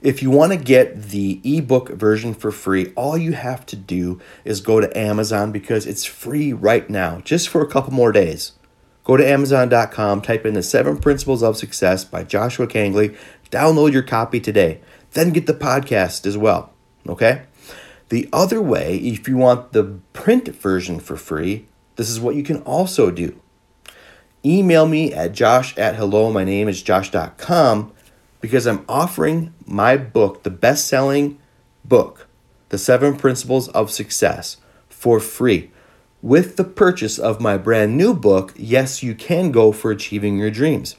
If 0.00 0.22
you 0.22 0.30
want 0.30 0.52
to 0.52 0.58
get 0.58 1.08
the 1.10 1.40
ebook 1.42 1.88
version 1.88 2.32
for 2.34 2.52
free, 2.52 2.92
all 2.94 3.18
you 3.18 3.32
have 3.32 3.66
to 3.66 3.76
do 3.76 4.20
is 4.44 4.60
go 4.60 4.80
to 4.80 4.96
Amazon 4.96 5.50
because 5.50 5.86
it's 5.86 6.04
free 6.04 6.52
right 6.52 6.88
now, 6.88 7.20
just 7.22 7.48
for 7.48 7.60
a 7.62 7.68
couple 7.68 7.92
more 7.92 8.12
days. 8.12 8.52
Go 9.02 9.16
to 9.16 9.28
Amazon.com, 9.28 10.20
type 10.20 10.46
in 10.46 10.54
the 10.54 10.62
Seven 10.62 10.96
Principles 10.98 11.42
of 11.42 11.56
Success 11.56 12.04
by 12.04 12.22
Joshua 12.22 12.66
Kangley, 12.66 13.16
download 13.50 13.92
your 13.92 14.02
copy 14.02 14.38
today, 14.38 14.80
then 15.12 15.30
get 15.30 15.46
the 15.46 15.54
podcast 15.54 16.26
as 16.26 16.38
well, 16.38 16.72
okay? 17.08 17.42
The 18.08 18.28
other 18.32 18.62
way, 18.62 18.98
if 18.98 19.26
you 19.26 19.36
want 19.36 19.72
the 19.72 19.98
print 20.12 20.48
version 20.48 21.00
for 21.00 21.16
free, 21.16 21.66
this 21.96 22.08
is 22.08 22.20
what 22.20 22.36
you 22.36 22.42
can 22.42 22.62
also 22.62 23.10
do. 23.10 23.40
Email 24.44 24.86
me 24.86 25.12
at 25.12 25.32
josh 25.32 25.76
at 25.76 25.96
hello, 25.96 26.30
my 26.30 26.44
name 26.44 26.68
is 26.68 26.82
josh.com 26.82 27.92
because 28.40 28.66
I'm 28.66 28.84
offering 28.88 29.52
my 29.66 29.96
book, 29.96 30.44
the 30.44 30.50
best 30.50 30.86
selling 30.86 31.38
book, 31.84 32.28
The 32.68 32.78
Seven 32.78 33.16
Principles 33.16 33.68
of 33.68 33.90
Success, 33.90 34.58
for 34.88 35.18
free. 35.18 35.70
With 36.22 36.56
the 36.56 36.64
purchase 36.64 37.18
of 37.18 37.40
my 37.40 37.56
brand 37.56 37.96
new 37.96 38.14
book, 38.14 38.52
Yes, 38.56 39.02
You 39.02 39.14
Can 39.14 39.50
Go 39.50 39.72
for 39.72 39.90
Achieving 39.90 40.38
Your 40.38 40.50
Dreams. 40.50 40.96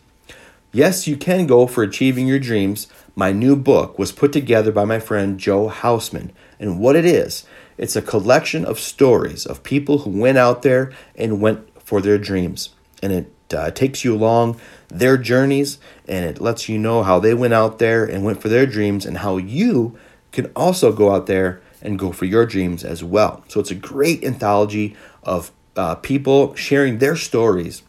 Yes, 0.72 1.08
You 1.08 1.18
Can 1.18 1.48
Go 1.48 1.68
for 1.68 1.84
Achieving 1.84 2.28
Your 2.28 2.40
Dreams, 2.40 2.88
my 3.16 3.32
new 3.32 3.56
book, 3.56 3.98
was 3.98 4.12
put 4.12 4.32
together 4.32 4.72
by 4.72 4.86
my 4.86 5.00
friend 5.00 5.40
Joe 5.40 5.70
Hausman. 5.70 6.32
And 6.60 6.80
what 6.80 6.96
it 6.96 7.06
is, 7.06 7.46
it's 7.78 7.96
a 7.96 8.02
collection 8.02 8.66
of 8.66 8.80
stories 8.80 9.46
of 9.46 9.64
people 9.64 10.00
who 10.00 10.10
went 10.10 10.38
out 10.38 10.62
there 10.62 10.92
and 11.16 11.42
went 11.42 11.68
for 11.82 12.02
their 12.02 12.18
dreams. 12.18 12.70
And 13.02 13.14
it 13.14 13.32
uh, 13.54 13.72
takes 13.72 14.04
you 14.04 14.14
along 14.16 14.60
their 14.90 15.18
journeys 15.18 15.80
and 16.08 16.26
it 16.26 16.42
lets 16.42 16.68
you 16.68 16.78
know 16.78 17.04
how 17.04 17.20
they 17.20 17.34
went 17.34 17.54
out 17.54 17.80
there 17.80 18.04
and 18.04 18.24
went 18.24 18.42
for 18.42 18.50
their 18.50 18.66
dreams 18.66 19.06
and 19.06 19.20
how 19.20 19.38
you 19.38 19.98
can 20.32 20.52
also 20.56 20.92
go 20.92 21.14
out 21.14 21.28
there 21.28 21.62
and 21.82 22.00
go 22.00 22.12
for 22.12 22.26
your 22.26 22.46
dreams 22.46 22.84
as 22.84 23.04
well. 23.04 23.44
So 23.48 23.60
it's 23.60 23.72
a 23.72 23.76
great 23.76 24.24
anthology 24.24 24.96
of 25.24 25.52
uh, 25.76 25.96
people 25.96 26.56
sharing 26.56 26.98
their 26.98 27.16
stories. 27.16 27.84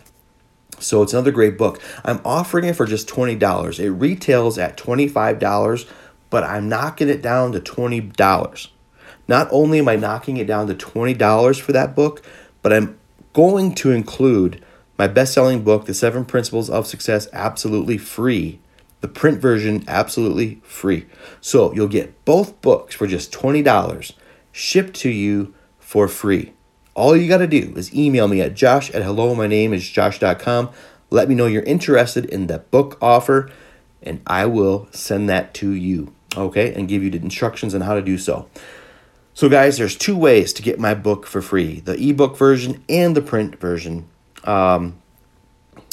So 0.79 1.03
it's 1.03 1.13
another 1.13 1.33
great 1.33 1.59
book. 1.59 1.81
I'm 2.05 2.21
offering 2.25 2.65
it 2.65 2.77
for 2.77 2.87
just 2.87 3.09
$20. 3.09 3.81
It 3.81 3.91
retails 3.91 4.59
at 4.59 4.77
$25, 4.77 5.91
but 6.31 6.45
I'm 6.45 6.69
knocking 6.69 7.09
it 7.09 7.23
down 7.23 7.53
to 7.53 7.61
$20. 7.61 8.69
Not 9.29 9.47
only 9.53 9.79
am 9.79 9.89
I 9.89 9.97
knocking 9.97 10.39
it 10.39 10.47
down 10.47 10.67
to 10.67 10.75
$20 10.75 11.61
for 11.61 11.73
that 11.73 11.95
book, 11.95 12.25
but 12.63 12.73
I'm 12.73 12.99
going 13.35 13.75
to 13.77 13.93
include 13.93 14.65
my 14.99 15.07
best 15.07 15.35
selling 15.35 15.63
book, 15.63 15.87
The 15.87 15.95
Seven 15.95 16.25
Principles 16.25 16.69
of 16.69 16.87
Success, 16.87 17.29
absolutely 17.33 17.99
free. 17.99 18.59
The 19.01 19.07
print 19.07 19.41
version, 19.41 19.85
absolutely 19.87 20.61
free. 20.65 21.07
So 21.41 21.73
you'll 21.73 21.87
get 21.87 22.25
both 22.25 22.61
books 22.63 22.97
for 22.97 23.07
just 23.07 23.31
$20 23.31 24.13
shipped 24.51 24.95
to 24.97 25.09
you 25.09 25.55
for 25.79 26.09
free. 26.09 26.53
All 26.95 27.17
you 27.17 27.29
got 27.29 27.39
to 27.39 27.47
do 27.47 27.73
is 27.77 27.95
email 27.95 28.27
me 28.27 28.41
at 28.41 28.55
josh 28.55 28.91
at 28.91 29.05
hello, 29.05 29.37
my 29.37 29.47
name 29.47 29.73
is 29.73 29.89
josh.com. 29.89 30.71
Let 31.11 31.29
me 31.29 31.37
know 31.37 31.47
you're 31.47 31.63
interested 31.63 32.25
in 32.25 32.49
the 32.49 32.59
book 32.59 32.99
offer, 33.01 33.51
and 34.03 34.21
I 34.27 34.47
will 34.47 34.89
send 34.91 35.29
that 35.29 35.55
to 35.55 35.71
you, 35.71 36.13
okay, 36.37 36.75
and 36.75 36.89
give 36.89 37.05
you 37.05 37.11
the 37.11 37.19
instructions 37.19 37.73
on 37.73 37.83
how 37.83 37.95
to 37.95 38.03
do 38.03 38.19
so. 38.19 38.49
So, 39.39 39.49
guys, 39.49 39.79
there's 39.79 39.95
two 39.95 40.17
ways 40.17 40.53
to 40.55 40.63
get 40.63 40.81
my 40.81 40.95
book 40.95 41.25
for 41.25 41.41
free 41.41 41.79
the 41.79 41.95
ebook 41.95 42.37
version 42.37 42.83
and 42.89 43.17
the 43.17 43.23
print 43.23 43.61
version. 43.61 44.09
Um, 44.43 45.01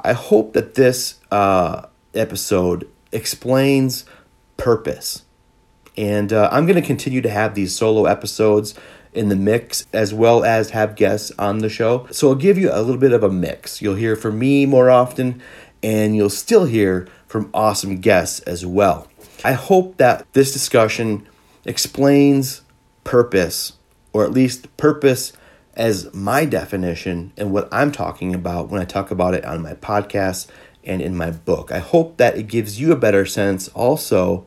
I 0.03 0.11
hope 0.11 0.51
that 0.51 0.75
this 0.75 1.21
uh, 1.31 1.85
episode 2.13 2.89
explains 3.13 4.03
purpose. 4.57 5.23
And 5.95 6.33
uh, 6.33 6.49
I'm 6.51 6.65
going 6.65 6.75
to 6.75 6.85
continue 6.85 7.21
to 7.21 7.29
have 7.29 7.55
these 7.55 7.73
solo 7.73 8.05
episodes 8.05 8.75
in 9.13 9.29
the 9.29 9.35
mix 9.35 9.85
as 9.93 10.13
well 10.13 10.43
as 10.43 10.71
have 10.71 10.95
guests 10.95 11.31
on 11.39 11.59
the 11.59 11.69
show. 11.69 12.07
So 12.11 12.29
I'll 12.29 12.35
give 12.35 12.57
you 12.57 12.69
a 12.71 12.81
little 12.81 12.99
bit 12.99 13.13
of 13.13 13.23
a 13.23 13.29
mix. 13.29 13.81
You'll 13.81 13.95
hear 13.95 14.15
from 14.15 14.39
me 14.39 14.65
more 14.65 14.89
often, 14.89 15.41
and 15.81 16.15
you'll 16.15 16.29
still 16.29 16.65
hear 16.65 17.07
from 17.27 17.49
awesome 17.53 17.99
guests 17.99 18.39
as 18.41 18.65
well. 18.65 19.07
I 19.43 19.53
hope 19.53 19.97
that 19.97 20.31
this 20.33 20.51
discussion 20.51 21.27
explains 21.65 22.61
purpose, 23.03 23.73
or 24.13 24.23
at 24.23 24.31
least 24.31 24.75
purpose 24.77 25.33
as 25.75 26.13
my 26.13 26.45
definition 26.45 27.31
and 27.37 27.53
what 27.53 27.69
I'm 27.71 27.91
talking 27.91 28.35
about 28.35 28.69
when 28.69 28.81
I 28.81 28.85
talk 28.85 29.11
about 29.11 29.33
it 29.33 29.45
on 29.45 29.61
my 29.61 29.73
podcast 29.75 30.47
and 30.83 31.01
in 31.01 31.15
my 31.15 31.31
book. 31.31 31.71
I 31.71 31.79
hope 31.79 32.17
that 32.17 32.37
it 32.37 32.47
gives 32.47 32.79
you 32.79 32.91
a 32.91 32.97
better 32.97 33.25
sense 33.25 33.69
also 33.69 34.45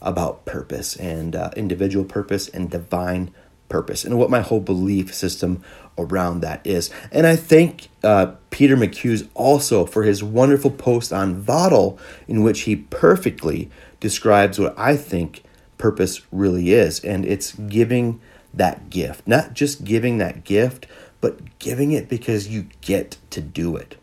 about 0.00 0.44
purpose 0.44 0.96
and 0.96 1.36
uh, 1.36 1.50
individual 1.56 2.04
purpose 2.04 2.48
and 2.48 2.68
divine 2.68 3.32
purpose 3.72 4.04
and 4.04 4.18
what 4.18 4.28
my 4.28 4.40
whole 4.40 4.60
belief 4.60 5.14
system 5.14 5.64
around 5.96 6.40
that 6.40 6.60
is. 6.66 6.90
And 7.10 7.26
I 7.26 7.36
thank 7.36 7.88
uh, 8.04 8.34
Peter 8.50 8.76
McHughes 8.76 9.26
also 9.34 9.86
for 9.86 10.02
his 10.02 10.22
wonderful 10.22 10.70
post 10.70 11.10
on 11.10 11.40
Vaudle, 11.40 11.98
in 12.28 12.42
which 12.42 12.62
he 12.62 12.76
perfectly 12.76 13.70
describes 13.98 14.58
what 14.58 14.78
I 14.78 14.96
think 14.96 15.42
purpose 15.78 16.20
really 16.30 16.72
is. 16.72 17.00
And 17.02 17.24
it's 17.24 17.54
giving 17.54 18.20
that 18.52 18.90
gift, 18.90 19.26
not 19.26 19.54
just 19.54 19.84
giving 19.84 20.18
that 20.18 20.44
gift, 20.44 20.86
but 21.22 21.58
giving 21.58 21.92
it 21.92 22.10
because 22.10 22.48
you 22.48 22.66
get 22.82 23.16
to 23.30 23.40
do 23.40 23.74
it. 23.76 23.96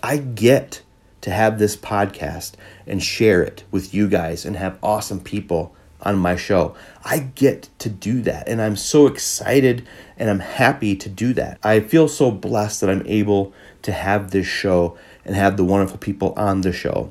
I 0.00 0.18
get 0.18 0.82
to 1.22 1.30
have 1.32 1.58
this 1.58 1.76
podcast 1.76 2.52
and 2.86 3.02
share 3.02 3.42
it 3.42 3.64
with 3.72 3.92
you 3.92 4.08
guys 4.08 4.44
and 4.44 4.54
have 4.54 4.78
awesome 4.80 5.18
people 5.18 5.74
on 6.08 6.18
my 6.18 6.36
show. 6.36 6.74
I 7.04 7.18
get 7.18 7.68
to 7.80 7.88
do 7.88 8.22
that, 8.22 8.48
and 8.48 8.60
I'm 8.60 8.76
so 8.76 9.06
excited 9.06 9.86
and 10.16 10.28
I'm 10.28 10.40
happy 10.40 10.96
to 10.96 11.08
do 11.08 11.32
that. 11.34 11.58
I 11.62 11.80
feel 11.80 12.08
so 12.08 12.30
blessed 12.30 12.80
that 12.80 12.90
I'm 12.90 13.06
able 13.06 13.52
to 13.82 13.92
have 13.92 14.30
this 14.30 14.46
show 14.46 14.98
and 15.24 15.36
have 15.36 15.56
the 15.56 15.64
wonderful 15.64 15.98
people 15.98 16.32
on 16.36 16.62
the 16.62 16.72
show. 16.72 17.10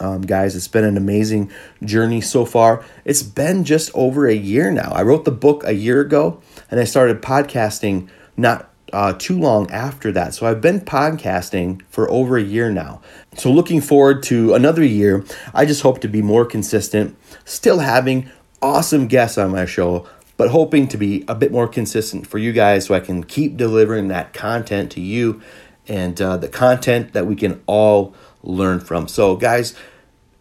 Um, 0.00 0.22
guys, 0.22 0.54
it's 0.54 0.68
been 0.68 0.84
an 0.84 0.96
amazing 0.96 1.50
journey 1.82 2.20
so 2.20 2.44
far. 2.44 2.84
It's 3.04 3.22
been 3.22 3.64
just 3.64 3.90
over 3.94 4.26
a 4.26 4.34
year 4.34 4.70
now. 4.70 4.90
I 4.92 5.02
wrote 5.02 5.24
the 5.24 5.30
book 5.30 5.62
a 5.64 5.74
year 5.74 6.00
ago, 6.00 6.40
and 6.70 6.78
I 6.80 6.84
started 6.84 7.22
podcasting 7.22 8.08
not 8.36 8.67
uh, 8.92 9.12
too 9.14 9.38
long 9.38 9.70
after 9.70 10.12
that. 10.12 10.34
So 10.34 10.46
I've 10.46 10.60
been 10.60 10.80
podcasting 10.80 11.82
for 11.90 12.10
over 12.10 12.36
a 12.36 12.42
year 12.42 12.70
now. 12.70 13.00
So 13.36 13.50
looking 13.50 13.80
forward 13.80 14.22
to 14.24 14.54
another 14.54 14.84
year. 14.84 15.24
I 15.54 15.64
just 15.64 15.82
hope 15.82 16.00
to 16.00 16.08
be 16.08 16.22
more 16.22 16.44
consistent, 16.44 17.16
still 17.44 17.80
having 17.80 18.30
awesome 18.62 19.06
guests 19.06 19.38
on 19.38 19.50
my 19.50 19.64
show, 19.64 20.08
but 20.36 20.50
hoping 20.50 20.88
to 20.88 20.96
be 20.96 21.24
a 21.28 21.34
bit 21.34 21.52
more 21.52 21.68
consistent 21.68 22.26
for 22.26 22.38
you 22.38 22.52
guys 22.52 22.86
so 22.86 22.94
I 22.94 23.00
can 23.00 23.24
keep 23.24 23.56
delivering 23.56 24.08
that 24.08 24.32
content 24.32 24.92
to 24.92 25.00
you 25.00 25.42
and 25.86 26.20
uh, 26.20 26.36
the 26.36 26.48
content 26.48 27.12
that 27.12 27.26
we 27.26 27.34
can 27.34 27.62
all 27.66 28.14
learn 28.42 28.80
from. 28.80 29.08
So, 29.08 29.36
guys, 29.36 29.74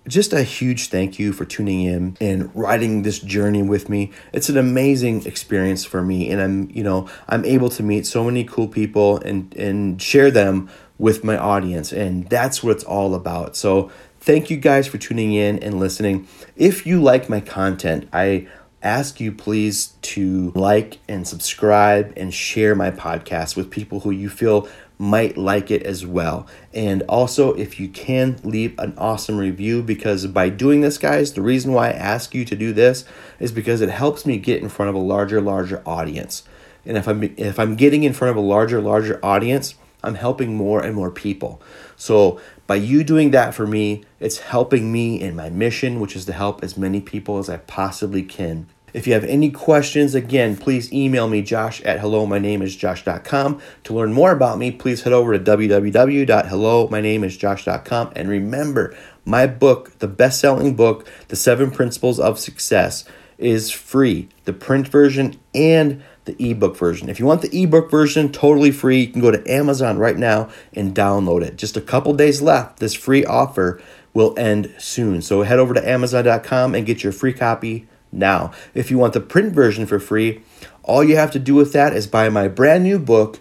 just 0.08 0.34
a 0.34 0.44
huge 0.44 0.90
thank 0.90 1.20
you 1.20 1.34
for 1.34 1.46
tuning 1.46 1.82
in 1.82 2.18
and 2.22 2.50
riding 2.56 3.02
this 3.02 3.20
journey 3.20 3.64
with 3.64 3.90
me. 3.90 4.12
It's 4.34 4.50
an 4.50 4.58
amazing 4.58 5.26
experience 5.26 5.86
for 5.86 6.02
me 6.02 6.30
and 6.30 6.42
I'm, 6.42 6.70
you 6.72 6.84
know, 6.84 7.10
I'm 7.28 7.46
able 7.46 7.70
to 7.72 7.84
meet 7.84 8.06
so 8.06 8.24
many 8.24 8.44
cool 8.44 8.68
people 8.68 9.18
and 9.20 9.54
and 9.56 10.02
share 10.02 10.32
them 10.32 10.70
with 10.98 11.24
my 11.24 11.38
audience 11.38 11.92
and 11.92 12.28
that's 12.30 12.64
what 12.64 12.72
it's 12.72 12.84
all 12.84 13.14
about. 13.16 13.56
So, 13.56 13.92
thank 14.20 14.50
you 14.50 14.58
guys 14.58 14.88
for 14.88 14.98
tuning 14.98 15.34
in 15.34 15.60
and 15.60 15.80
listening. 15.80 16.28
If 16.56 16.86
you 16.86 17.02
like 17.02 17.30
my 17.30 17.40
content, 17.40 18.10
I 18.12 18.48
ask 18.84 19.20
you 19.20 19.32
please 19.32 19.94
to 20.02 20.52
like 20.56 21.00
and 21.08 21.28
subscribe 21.28 22.14
and 22.16 22.34
share 22.34 22.76
my 22.76 22.92
podcast 22.92 23.56
with 23.56 23.72
people 23.72 24.02
who 24.02 24.12
you 24.12 24.30
feel 24.30 24.68
might 24.98 25.38
like 25.38 25.70
it 25.70 25.84
as 25.84 26.06
well. 26.06 26.48
And 26.74 27.04
also, 27.04 27.54
if 27.54 27.80
you 27.80 27.88
can, 27.88 28.40
leave 28.44 28.78
an 28.80 28.94
awesome 28.98 29.38
review 29.38 29.84
because 29.84 30.26
by 30.28 30.50
doing 30.50 30.82
this, 30.82 30.98
guys, 30.98 31.34
the 31.34 31.42
reason 31.42 31.74
why 31.74 31.90
I 31.90 31.94
ask 31.94 32.34
you 32.34 32.46
to 32.46 32.56
do 32.56 32.74
this 32.74 33.06
is 33.40 33.52
because 33.52 33.82
it 33.82 33.90
helps 33.90 34.26
me 34.26 34.38
get 34.38 34.62
in 34.62 34.70
front 34.70 34.90
of 34.90 34.96
a 34.96 35.00
larger, 35.00 35.42
larger 35.42 35.82
audience. 35.86 36.44
And 36.86 36.98
if 36.98 37.08
I'm 37.08 37.24
if 37.38 37.60
I'm 37.60 37.76
getting 37.76 38.04
in 38.04 38.14
front 38.14 38.32
of 38.32 38.38
a 38.38 38.46
larger, 38.48 38.82
larger 38.82 39.20
audience, 39.24 39.76
I'm 40.04 40.16
helping 40.16 40.56
more 40.56 40.82
and 40.82 40.96
more 40.96 41.12
people. 41.12 41.62
So 41.96 42.40
by 42.66 42.76
you 42.76 43.04
doing 43.04 43.32
that 43.32 43.54
for 43.54 43.68
me, 43.68 44.04
it's 44.20 44.40
helping 44.40 44.92
me 44.92 45.20
in 45.20 45.36
my 45.36 45.50
mission, 45.50 46.00
which 46.00 46.16
is 46.16 46.26
to 46.26 46.34
help 46.34 46.64
as 46.64 46.78
many 46.78 47.02
people 47.02 47.40
as 47.40 47.50
I 47.50 47.58
possibly 47.58 48.24
can. 48.24 48.68
If 48.94 49.06
you 49.06 49.14
have 49.14 49.26
any 49.26 49.52
questions, 49.52 50.16
again, 50.16 50.56
please 50.56 50.92
email 50.94 51.28
me, 51.28 51.42
josh 51.42 51.82
at 51.82 52.00
hello, 52.00 52.26
my 52.26 52.40
name 52.40 52.62
is 52.62 52.76
josh.com. 52.76 53.62
To 53.84 53.94
learn 53.94 54.14
more 54.14 54.32
about 54.32 54.58
me, 54.58 54.72
please 54.72 55.02
head 55.02 55.12
over 55.12 55.38
to 55.38 55.44
www.hello, 55.44 56.88
my 56.88 57.02
name 57.02 57.24
is 57.26 57.36
josh.com. 57.36 58.14
And 58.16 58.30
remember, 58.30 58.98
my 59.26 59.46
book, 59.46 60.00
the 60.00 60.08
best 60.08 60.40
selling 60.40 60.76
book, 60.76 61.06
The 61.28 61.36
Seven 61.36 61.70
Principles 61.70 62.18
of 62.18 62.40
Success, 62.40 63.04
is 63.38 63.72
free 63.72 64.30
the 64.46 64.54
print 64.54 64.88
version 64.88 65.38
and 65.54 66.02
the 66.24 66.52
ebook 66.52 66.78
version. 66.78 67.10
If 67.10 67.20
you 67.20 67.26
want 67.26 67.42
the 67.42 67.64
ebook 67.64 67.92
version 67.92 68.32
totally 68.32 68.72
free, 68.72 69.02
you 69.02 69.08
can 69.08 69.22
go 69.22 69.32
to 69.32 69.52
Amazon 69.52 69.98
right 69.98 70.18
now 70.18 70.50
and 70.74 70.96
download 70.96 71.44
it. 71.44 71.58
Just 71.58 71.78
a 71.78 71.82
couple 71.82 72.14
days 72.14 72.42
left. 72.42 72.80
This 72.80 72.94
free 72.94 73.26
offer 73.26 73.82
will 74.14 74.34
end 74.40 74.74
soon. 74.78 75.22
So 75.22 75.44
head 75.44 75.60
over 75.60 75.74
to 75.74 75.88
amazon.com 75.88 76.74
and 76.74 76.86
get 76.86 77.04
your 77.04 77.14
free 77.14 77.34
copy 77.34 77.88
now. 78.12 78.52
If 78.74 78.92
you 78.92 78.98
want 78.98 79.14
the 79.14 79.20
print 79.20 79.54
version 79.54 79.86
for 79.86 80.00
free, 80.00 80.42
all 80.84 81.04
you 81.04 81.18
have 81.18 81.32
to 81.32 81.40
do 81.40 81.56
with 81.56 81.74
that 81.74 81.94
is 81.94 82.08
buy 82.08 82.30
my 82.30 82.48
brand 82.48 82.84
new 82.84 83.00
book, 83.00 83.40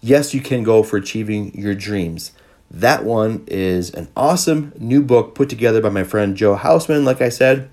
Yes, 0.00 0.34
You 0.34 0.40
Can 0.40 0.62
Go 0.62 0.82
for 0.82 0.96
Achieving 0.96 1.54
Your 1.54 1.74
Dreams. 1.74 2.32
That 2.70 3.04
one 3.04 3.44
is 3.46 3.90
an 3.92 4.08
awesome 4.16 4.72
new 4.78 5.02
book 5.02 5.34
put 5.34 5.48
together 5.48 5.80
by 5.80 5.90
my 5.90 6.04
friend 6.04 6.36
Joe 6.36 6.56
Hausman, 6.56 7.04
like 7.04 7.20
I 7.20 7.28
said, 7.28 7.70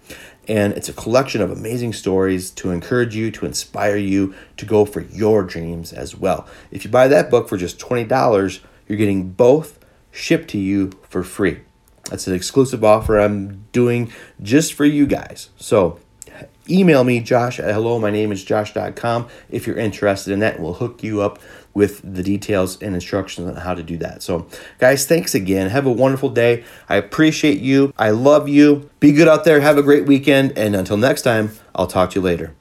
and 0.47 0.73
it's 0.73 0.89
a 0.89 0.93
collection 0.93 1.41
of 1.41 1.52
amazing 1.52 1.93
stories 1.93 2.52
to 2.52 2.71
encourage 2.71 3.15
you, 3.15 3.32
to 3.32 3.45
inspire 3.45 3.97
you 3.97 4.34
to 4.58 4.65
go 4.65 4.84
for 4.84 5.02
your 5.02 5.43
dreams 5.43 5.93
as 5.93 6.15
well. 6.15 6.47
If 6.69 6.84
you 6.84 6.91
buy 6.91 7.08
that 7.08 7.30
book 7.30 7.47
for 7.47 7.56
just 7.56 7.80
$20, 7.80 8.60
you're 8.88 8.97
getting 8.97 9.30
both 9.30 9.80
shipped 10.12 10.49
to 10.49 10.58
you 10.58 10.91
for 11.08 11.23
free. 11.23 11.62
That's 12.10 12.28
an 12.28 12.34
exclusive 12.34 12.84
offer 12.84 13.19
I'm 13.19 13.67
doing 13.71 14.12
just 14.41 14.73
for 14.73 14.86
you 14.86 15.06
guys. 15.06 15.49
So 15.58 15.99
email 16.70 17.04
me, 17.04 17.20
josh 17.20 17.58
hello, 17.58 18.00
my 18.00 18.10
name 18.10 18.32
is 18.32 18.44
josh.com, 18.44 19.28
if 19.50 19.68
you're 19.68 19.78
interested 19.78 20.34
in 20.34 20.40
that. 20.40 20.60
We'll 20.60 20.74
hook 20.74 21.04
you 21.04 21.22
up 21.22 21.40
with 21.74 22.02
the 22.04 22.24
details 22.24 22.82
and 22.82 22.96
instructions 22.96 23.48
on 23.48 23.56
how 23.56 23.74
to 23.74 23.84
do 23.84 23.98
that. 23.98 24.24
So, 24.24 24.48
guys, 24.80 25.06
thanks 25.06 25.36
again. 25.36 25.70
Have 25.70 25.86
a 25.86 25.92
wonderful 25.92 26.30
day. 26.30 26.64
I 26.90 26.96
appreciate 26.96 27.60
you. 27.60 27.94
I 27.98 28.10
love 28.10 28.50
you. 28.50 28.90
Be 29.00 29.12
good 29.12 29.28
out 29.28 29.44
there. 29.44 29.62
Have 29.62 29.78
a 29.78 29.84
great 29.84 30.06
weekend. 30.06 30.58
And 30.58 30.76
until 30.76 30.98
next 30.98 31.22
time, 31.22 31.52
I'll 31.76 31.88
talk 31.88 32.12
to 32.12 32.20
you 32.20 32.24
later. 32.24 32.59